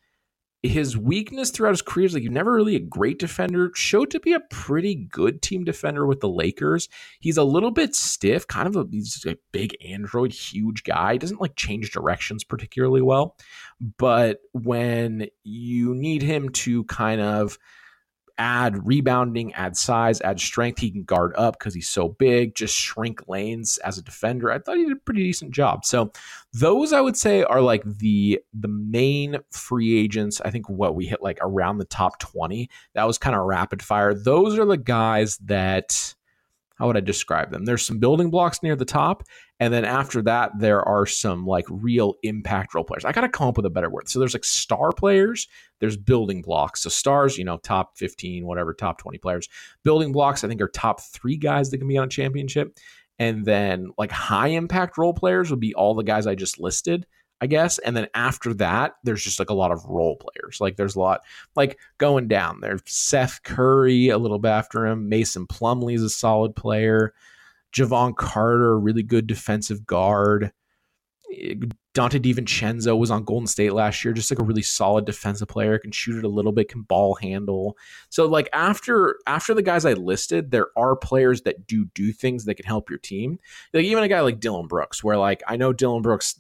his 0.63 0.97
weakness 0.97 1.51
throughout 1.51 1.71
his 1.71 1.81
career 1.81 2.05
is 2.05 2.13
like 2.13 2.23
he's 2.23 2.31
never 2.31 2.53
really 2.53 2.77
a 2.77 2.79
great 2.79 3.19
defender. 3.19 3.69
Showed 3.75 4.09
to 4.11 4.19
be 4.21 4.31
a 4.31 4.39
pretty 4.39 4.95
good 4.95 5.41
team 5.41 5.65
defender 5.65 6.07
with 6.07 6.21
the 6.21 6.29
lakers. 6.29 6.87
He's 7.19 7.35
a 7.35 7.43
little 7.43 7.69
bit 7.69 7.93
stiff 7.93 8.47
kind 8.47 8.67
of 8.67 8.77
a 8.77 8.87
he's 8.89 9.25
a 9.25 9.37
big 9.51 9.75
android 9.85 10.31
huge 10.31 10.83
guy. 10.83 11.17
Doesn't 11.17 11.41
like 11.41 11.57
change 11.57 11.91
directions 11.91 12.45
particularly 12.45 13.01
well. 13.01 13.35
But 13.97 14.39
when 14.53 15.27
you 15.43 15.93
need 15.93 16.21
him 16.21 16.47
to 16.49 16.85
kind 16.85 17.19
of 17.19 17.59
add 18.37 18.85
rebounding, 18.85 19.53
add 19.53 19.77
size, 19.77 20.21
add 20.21 20.39
strength. 20.39 20.79
He 20.79 20.91
can 20.91 21.03
guard 21.03 21.33
up 21.37 21.59
because 21.59 21.73
he's 21.73 21.89
so 21.89 22.09
big, 22.09 22.55
just 22.55 22.75
shrink 22.75 23.27
lanes 23.27 23.77
as 23.79 23.97
a 23.97 24.01
defender. 24.01 24.51
I 24.51 24.59
thought 24.59 24.77
he 24.77 24.83
did 24.83 24.93
a 24.93 24.99
pretty 24.99 25.23
decent 25.23 25.51
job. 25.51 25.85
So 25.85 26.11
those 26.53 26.93
I 26.93 27.01
would 27.01 27.17
say 27.17 27.43
are 27.43 27.61
like 27.61 27.83
the 27.83 28.39
the 28.53 28.67
main 28.67 29.37
free 29.51 29.99
agents. 29.99 30.41
I 30.41 30.49
think 30.49 30.69
what 30.69 30.95
we 30.95 31.05
hit 31.05 31.21
like 31.21 31.37
around 31.41 31.77
the 31.77 31.85
top 31.85 32.19
20. 32.19 32.69
That 32.93 33.05
was 33.05 33.17
kind 33.17 33.35
of 33.35 33.43
rapid 33.43 33.81
fire. 33.81 34.13
Those 34.13 34.57
are 34.57 34.65
the 34.65 34.77
guys 34.77 35.37
that 35.39 36.15
how 36.83 36.87
would 36.87 36.97
I 36.97 36.99
describe 36.99 37.49
them? 37.49 37.63
There's 37.63 37.85
some 37.85 37.97
building 37.97 38.29
blocks 38.29 38.61
near 38.61 38.75
the 38.75 38.83
top, 38.83 39.23
and 39.61 39.73
then 39.73 39.85
after 39.85 40.21
that, 40.23 40.51
there 40.59 40.81
are 40.83 41.05
some 41.05 41.45
like 41.45 41.63
real 41.69 42.15
impact 42.23 42.73
role 42.73 42.83
players. 42.83 43.05
I 43.05 43.13
got 43.13 43.21
to 43.21 43.29
come 43.29 43.47
up 43.47 43.55
with 43.55 43.65
a 43.65 43.69
better 43.69 43.89
word. 43.89 44.09
So 44.09 44.19
there's 44.19 44.33
like 44.33 44.43
star 44.43 44.91
players, 44.91 45.47
there's 45.79 45.95
building 45.95 46.41
blocks. 46.41 46.81
So 46.81 46.89
stars, 46.89 47.37
you 47.37 47.45
know, 47.45 47.55
top 47.55 47.97
15, 47.97 48.45
whatever, 48.45 48.73
top 48.73 48.97
20 48.97 49.17
players. 49.19 49.47
Building 49.85 50.11
blocks, 50.11 50.43
I 50.43 50.49
think, 50.49 50.59
are 50.59 50.67
top 50.67 50.99
three 50.99 51.37
guys 51.37 51.71
that 51.71 51.77
can 51.77 51.87
be 51.87 51.97
on 51.97 52.07
a 52.07 52.09
championship. 52.09 52.77
And 53.17 53.45
then 53.45 53.91
like 53.97 54.11
high 54.11 54.49
impact 54.49 54.97
role 54.97 55.13
players 55.13 55.51
would 55.51 55.61
be 55.61 55.73
all 55.73 55.95
the 55.95 56.03
guys 56.03 56.27
I 56.27 56.35
just 56.35 56.59
listed. 56.59 57.05
I 57.43 57.45
guess. 57.45 57.77
And 57.79 57.97
then 57.97 58.07
after 58.15 58.53
that, 58.53 58.93
there's 59.03 59.21
just 59.21 59.37
like 59.37 59.49
a 59.49 59.53
lot 59.53 59.73
of 59.73 59.83
role 59.83 60.15
players. 60.15 60.61
Like 60.61 60.77
there's 60.77 60.95
a 60.95 60.99
lot 61.01 61.25
like 61.57 61.77
going 61.97 62.29
down 62.29 62.61
there. 62.61 62.79
Seth 62.85 63.43
Curry, 63.43 64.07
a 64.07 64.17
little 64.17 64.39
bit 64.39 64.47
after 64.47 64.87
him. 64.87 65.09
Mason 65.09 65.45
Plumlee 65.45 65.95
is 65.95 66.03
a 66.03 66.09
solid 66.09 66.55
player. 66.55 67.13
Jevon 67.73 68.15
Carter, 68.15 68.79
really 68.79 69.03
good 69.03 69.27
defensive 69.27 69.85
guard. 69.85 70.53
Donte 71.93 72.21
DiVincenzo 72.21 72.97
was 72.97 73.11
on 73.11 73.25
Golden 73.25 73.47
State 73.47 73.73
last 73.73 74.05
year, 74.05 74.13
just 74.13 74.31
like 74.31 74.39
a 74.39 74.45
really 74.45 74.61
solid 74.61 75.03
defensive 75.03 75.49
player, 75.49 75.77
can 75.77 75.91
shoot 75.91 76.17
it 76.17 76.23
a 76.23 76.29
little 76.29 76.53
bit, 76.53 76.69
can 76.69 76.83
ball 76.83 77.15
handle. 77.15 77.75
So 78.07 78.25
like 78.25 78.47
after 78.53 79.17
after 79.27 79.53
the 79.53 79.63
guys 79.63 79.83
I 79.83 79.93
listed, 79.93 80.51
there 80.51 80.67
are 80.77 80.95
players 80.95 81.41
that 81.41 81.67
do 81.67 81.83
do 81.93 82.13
things 82.13 82.45
that 82.45 82.55
can 82.55 82.65
help 82.65 82.89
your 82.89 82.99
team. 82.99 83.37
Like 83.73 83.83
even 83.83 84.01
a 84.01 84.07
guy 84.07 84.21
like 84.21 84.39
Dillon 84.39 84.67
Brooks, 84.67 85.03
where 85.03 85.17
like 85.17 85.43
I 85.45 85.57
know 85.57 85.73
Dillon 85.73 86.03
Brooks 86.03 86.35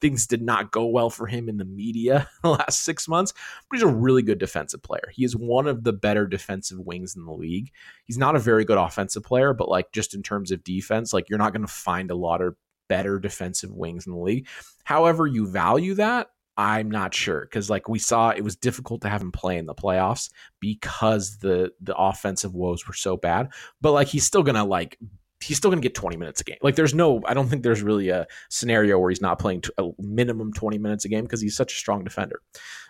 things 0.00 0.26
did 0.26 0.42
not 0.42 0.70
go 0.70 0.86
well 0.86 1.10
for 1.10 1.26
him 1.26 1.48
in 1.48 1.56
the 1.56 1.64
media 1.64 2.28
the 2.42 2.50
last 2.50 2.84
six 2.84 3.08
months, 3.08 3.32
but 3.68 3.76
he's 3.76 3.82
a 3.82 3.88
really 3.88 4.22
good 4.22 4.38
defensive 4.38 4.82
player. 4.82 5.10
He 5.12 5.24
is 5.24 5.36
one 5.36 5.66
of 5.66 5.84
the 5.84 5.92
better 5.92 6.26
defensive 6.26 6.78
wings 6.78 7.16
in 7.16 7.24
the 7.24 7.32
league. 7.32 7.70
He's 8.04 8.18
not 8.18 8.36
a 8.36 8.40
very 8.40 8.64
good 8.64 8.78
offensive 8.78 9.22
player, 9.22 9.52
but 9.52 9.68
like 9.68 9.92
just 9.92 10.14
in 10.14 10.22
terms 10.22 10.50
of 10.50 10.64
defense, 10.64 11.12
like 11.12 11.28
you're 11.28 11.38
not 11.38 11.52
going 11.52 11.66
to 11.66 11.72
find 11.72 12.10
a 12.10 12.16
lot 12.16 12.40
of 12.40 12.56
better 12.88 13.18
defensive 13.18 13.72
wings 13.72 14.06
in 14.06 14.12
the 14.12 14.18
league. 14.18 14.48
However, 14.84 15.26
you 15.26 15.46
value 15.46 15.94
that. 15.94 16.28
I'm 16.56 16.90
not 16.90 17.14
sure 17.14 17.42
because, 17.42 17.70
like 17.70 17.88
we 17.88 17.98
saw, 17.98 18.30
it 18.30 18.42
was 18.42 18.54
difficult 18.54 19.00
to 19.02 19.08
have 19.08 19.22
him 19.22 19.32
play 19.32 19.56
in 19.56 19.64
the 19.64 19.74
playoffs 19.74 20.28
because 20.58 21.38
the 21.38 21.72
the 21.80 21.96
offensive 21.96 22.54
woes 22.54 22.86
were 22.86 22.92
so 22.92 23.16
bad. 23.16 23.48
But 23.80 23.92
like 23.92 24.08
he's 24.08 24.26
still 24.26 24.42
gonna 24.42 24.66
like 24.66 24.98
he's 25.42 25.56
still 25.56 25.70
going 25.70 25.80
to 25.80 25.86
get 25.86 25.94
20 25.94 26.16
minutes 26.16 26.40
a 26.40 26.44
game. 26.44 26.58
Like 26.62 26.76
there's 26.76 26.94
no, 26.94 27.22
I 27.26 27.34
don't 27.34 27.48
think 27.48 27.62
there's 27.62 27.82
really 27.82 28.10
a 28.10 28.26
scenario 28.50 28.98
where 28.98 29.10
he's 29.10 29.22
not 29.22 29.38
playing 29.38 29.62
a 29.78 29.88
minimum 29.98 30.52
20 30.52 30.78
minutes 30.78 31.04
a 31.04 31.08
game 31.08 31.24
because 31.24 31.40
he's 31.40 31.56
such 31.56 31.72
a 31.72 31.76
strong 31.76 32.04
defender. 32.04 32.40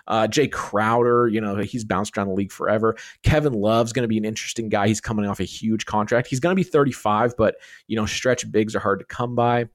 Uh, 0.09 0.27
Jae 0.27 0.51
Crowder, 0.51 1.29
you 1.29 1.41
know, 1.41 1.57
he's 1.57 1.85
bounced 1.85 2.19
around 2.19 2.29
the 2.29 2.35
league 2.35 2.51
forever. 2.51 2.97
Kevin 3.23 3.53
Love's 3.53 3.93
going 3.93 4.03
to 4.03 4.09
be 4.09 4.19
an 4.19 4.25
interesting 4.25 4.69
guy. 4.69 4.89
He's 4.89 5.01
coming 5.01 5.27
off 5.27 5.39
a 5.39 5.45
huge 5.45 5.87
contract. 5.87 6.27
He's 6.27 6.41
going 6.41 6.55
to 6.55 6.61
be 6.61 6.69
35, 6.69 7.37
but 7.37 7.57
you 7.87 7.97
know, 7.97 8.07
stretch 8.07 8.51
bigs 8.51 8.75
are 8.75 8.81
hard 8.81 8.99
to 8.99 9.05
come 9.05 9.37
by. 9.37 9.69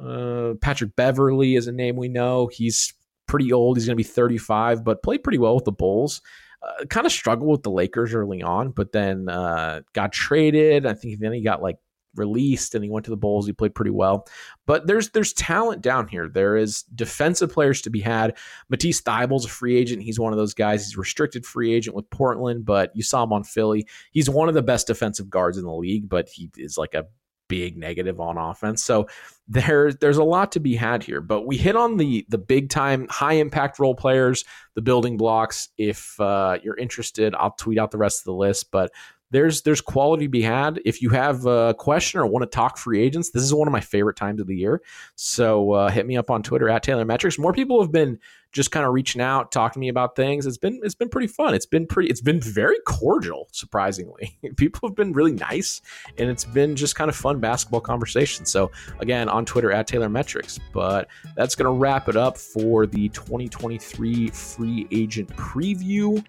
Uh, 0.00 0.54
Patrick 0.60 0.96
Beverley 0.96 1.54
is 1.54 1.68
a 1.68 1.72
name 1.72 1.96
we 1.96 2.08
know. 2.08 2.48
He's 2.48 2.94
pretty 3.28 3.52
old. 3.52 3.76
He's 3.76 3.86
going 3.86 3.96
to 3.96 4.02
be 4.02 4.02
35, 4.02 4.82
but 4.82 5.02
played 5.02 5.22
pretty 5.22 5.38
well 5.38 5.54
with 5.54 5.64
the 5.64 5.72
Bulls. 5.72 6.20
Uh, 6.62 6.84
kind 6.86 7.06
of 7.06 7.12
struggled 7.12 7.50
with 7.50 7.62
the 7.62 7.70
Lakers 7.70 8.12
early 8.12 8.42
on, 8.42 8.70
but 8.70 8.92
then 8.92 9.28
uh, 9.28 9.80
got 9.94 10.12
traded. 10.12 10.84
I 10.84 10.94
think 10.94 11.18
then 11.20 11.32
he 11.32 11.42
got 11.42 11.62
like 11.62 11.78
released 12.14 12.74
and 12.74 12.84
he 12.84 12.90
went 12.90 13.04
to 13.04 13.10
the 13.10 13.16
Bulls. 13.16 13.46
He 13.46 13.52
played 13.52 13.74
pretty 13.74 13.90
well. 13.90 14.26
But 14.66 14.86
there's 14.86 15.10
there's 15.10 15.32
talent 15.32 15.82
down 15.82 16.08
here. 16.08 16.28
There 16.28 16.56
is 16.56 16.82
defensive 16.94 17.52
players 17.52 17.82
to 17.82 17.90
be 17.90 18.00
had. 18.00 18.36
Matisse 18.68 19.00
Thybulle's 19.02 19.44
a 19.44 19.48
free 19.48 19.76
agent. 19.76 20.02
He's 20.02 20.20
one 20.20 20.32
of 20.32 20.38
those 20.38 20.54
guys. 20.54 20.84
He's 20.84 20.96
restricted 20.96 21.46
free 21.46 21.72
agent 21.72 21.96
with 21.96 22.08
Portland, 22.10 22.64
but 22.64 22.94
you 22.94 23.02
saw 23.02 23.22
him 23.22 23.32
on 23.32 23.44
Philly. 23.44 23.86
He's 24.12 24.30
one 24.30 24.48
of 24.48 24.54
the 24.54 24.62
best 24.62 24.86
defensive 24.86 25.30
guards 25.30 25.58
in 25.58 25.64
the 25.64 25.72
league, 25.72 26.08
but 26.08 26.28
he 26.28 26.50
is 26.56 26.76
like 26.76 26.94
a 26.94 27.06
big 27.50 27.76
negative 27.76 28.20
on 28.20 28.38
offense. 28.38 28.82
So 28.82 29.08
there, 29.48 29.92
there's 29.92 30.18
a 30.18 30.24
lot 30.24 30.52
to 30.52 30.60
be 30.60 30.76
had 30.76 31.02
here. 31.02 31.20
But 31.20 31.42
we 31.46 31.58
hit 31.58 31.76
on 31.76 31.98
the 31.98 32.24
the 32.30 32.38
big 32.38 32.70
time, 32.70 33.08
high 33.10 33.34
impact 33.34 33.78
role 33.78 33.94
players, 33.94 34.44
the 34.74 34.80
building 34.80 35.18
blocks. 35.18 35.68
If 35.76 36.18
uh, 36.20 36.58
you're 36.62 36.78
interested, 36.78 37.34
I'll 37.34 37.50
tweet 37.50 37.78
out 37.78 37.90
the 37.90 37.98
rest 37.98 38.20
of 38.20 38.24
the 38.24 38.34
list. 38.34 38.70
But 38.70 38.92
there's 39.30 39.62
there's 39.62 39.80
quality 39.80 40.26
to 40.26 40.30
be 40.30 40.42
had. 40.42 40.80
If 40.84 41.02
you 41.02 41.10
have 41.10 41.46
a 41.46 41.74
question 41.74 42.20
or 42.20 42.26
want 42.26 42.42
to 42.42 42.48
talk 42.48 42.78
free 42.78 43.00
agents, 43.00 43.30
this 43.30 43.42
is 43.42 43.54
one 43.54 43.68
of 43.68 43.72
my 43.72 43.80
favorite 43.80 44.16
times 44.16 44.40
of 44.40 44.46
the 44.46 44.56
year. 44.56 44.82
So 45.14 45.72
uh, 45.72 45.90
hit 45.90 46.06
me 46.06 46.16
up 46.16 46.30
on 46.30 46.42
Twitter 46.42 46.68
at 46.68 46.82
Taylor 46.82 47.04
Metrics. 47.04 47.38
More 47.38 47.52
people 47.52 47.80
have 47.80 47.92
been 47.92 48.18
just 48.52 48.72
kind 48.72 48.84
of 48.84 48.92
reaching 48.92 49.20
out, 49.20 49.52
talking 49.52 49.74
to 49.74 49.78
me 49.78 49.88
about 49.88 50.16
things. 50.16 50.46
It's 50.46 50.58
been 50.58 50.80
it's 50.82 50.94
been 50.94 51.08
pretty 51.08 51.28
fun. 51.28 51.54
It's 51.54 51.66
been 51.66 51.86
pretty. 51.86 52.10
It's 52.10 52.20
been 52.20 52.40
very 52.40 52.78
cordial, 52.86 53.48
surprisingly. 53.52 54.36
people 54.56 54.88
have 54.88 54.96
been 54.96 55.12
really 55.12 55.32
nice, 55.32 55.80
and 56.18 56.28
it's 56.28 56.44
been 56.44 56.74
just 56.74 56.96
kind 56.96 57.08
of 57.08 57.14
fun 57.14 57.38
basketball 57.38 57.80
conversation. 57.80 58.44
So 58.44 58.70
again, 58.98 59.28
on 59.28 59.44
Twitter 59.44 59.70
at 59.70 59.86
Taylor 59.86 60.08
Metrics. 60.08 60.58
But 60.72 61.08
that's 61.36 61.54
gonna 61.54 61.72
wrap 61.72 62.08
it 62.08 62.16
up 62.16 62.36
for 62.36 62.86
the 62.86 63.08
2023 63.10 64.28
free 64.30 64.88
agent 64.90 65.28
preview 65.36 66.24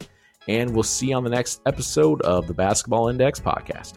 and 0.47 0.73
we'll 0.73 0.83
see 0.83 1.09
you 1.09 1.15
on 1.15 1.23
the 1.23 1.29
next 1.29 1.61
episode 1.65 2.21
of 2.21 2.47
the 2.47 2.53
Basketball 2.53 3.09
Index 3.09 3.39
podcast. 3.39 3.93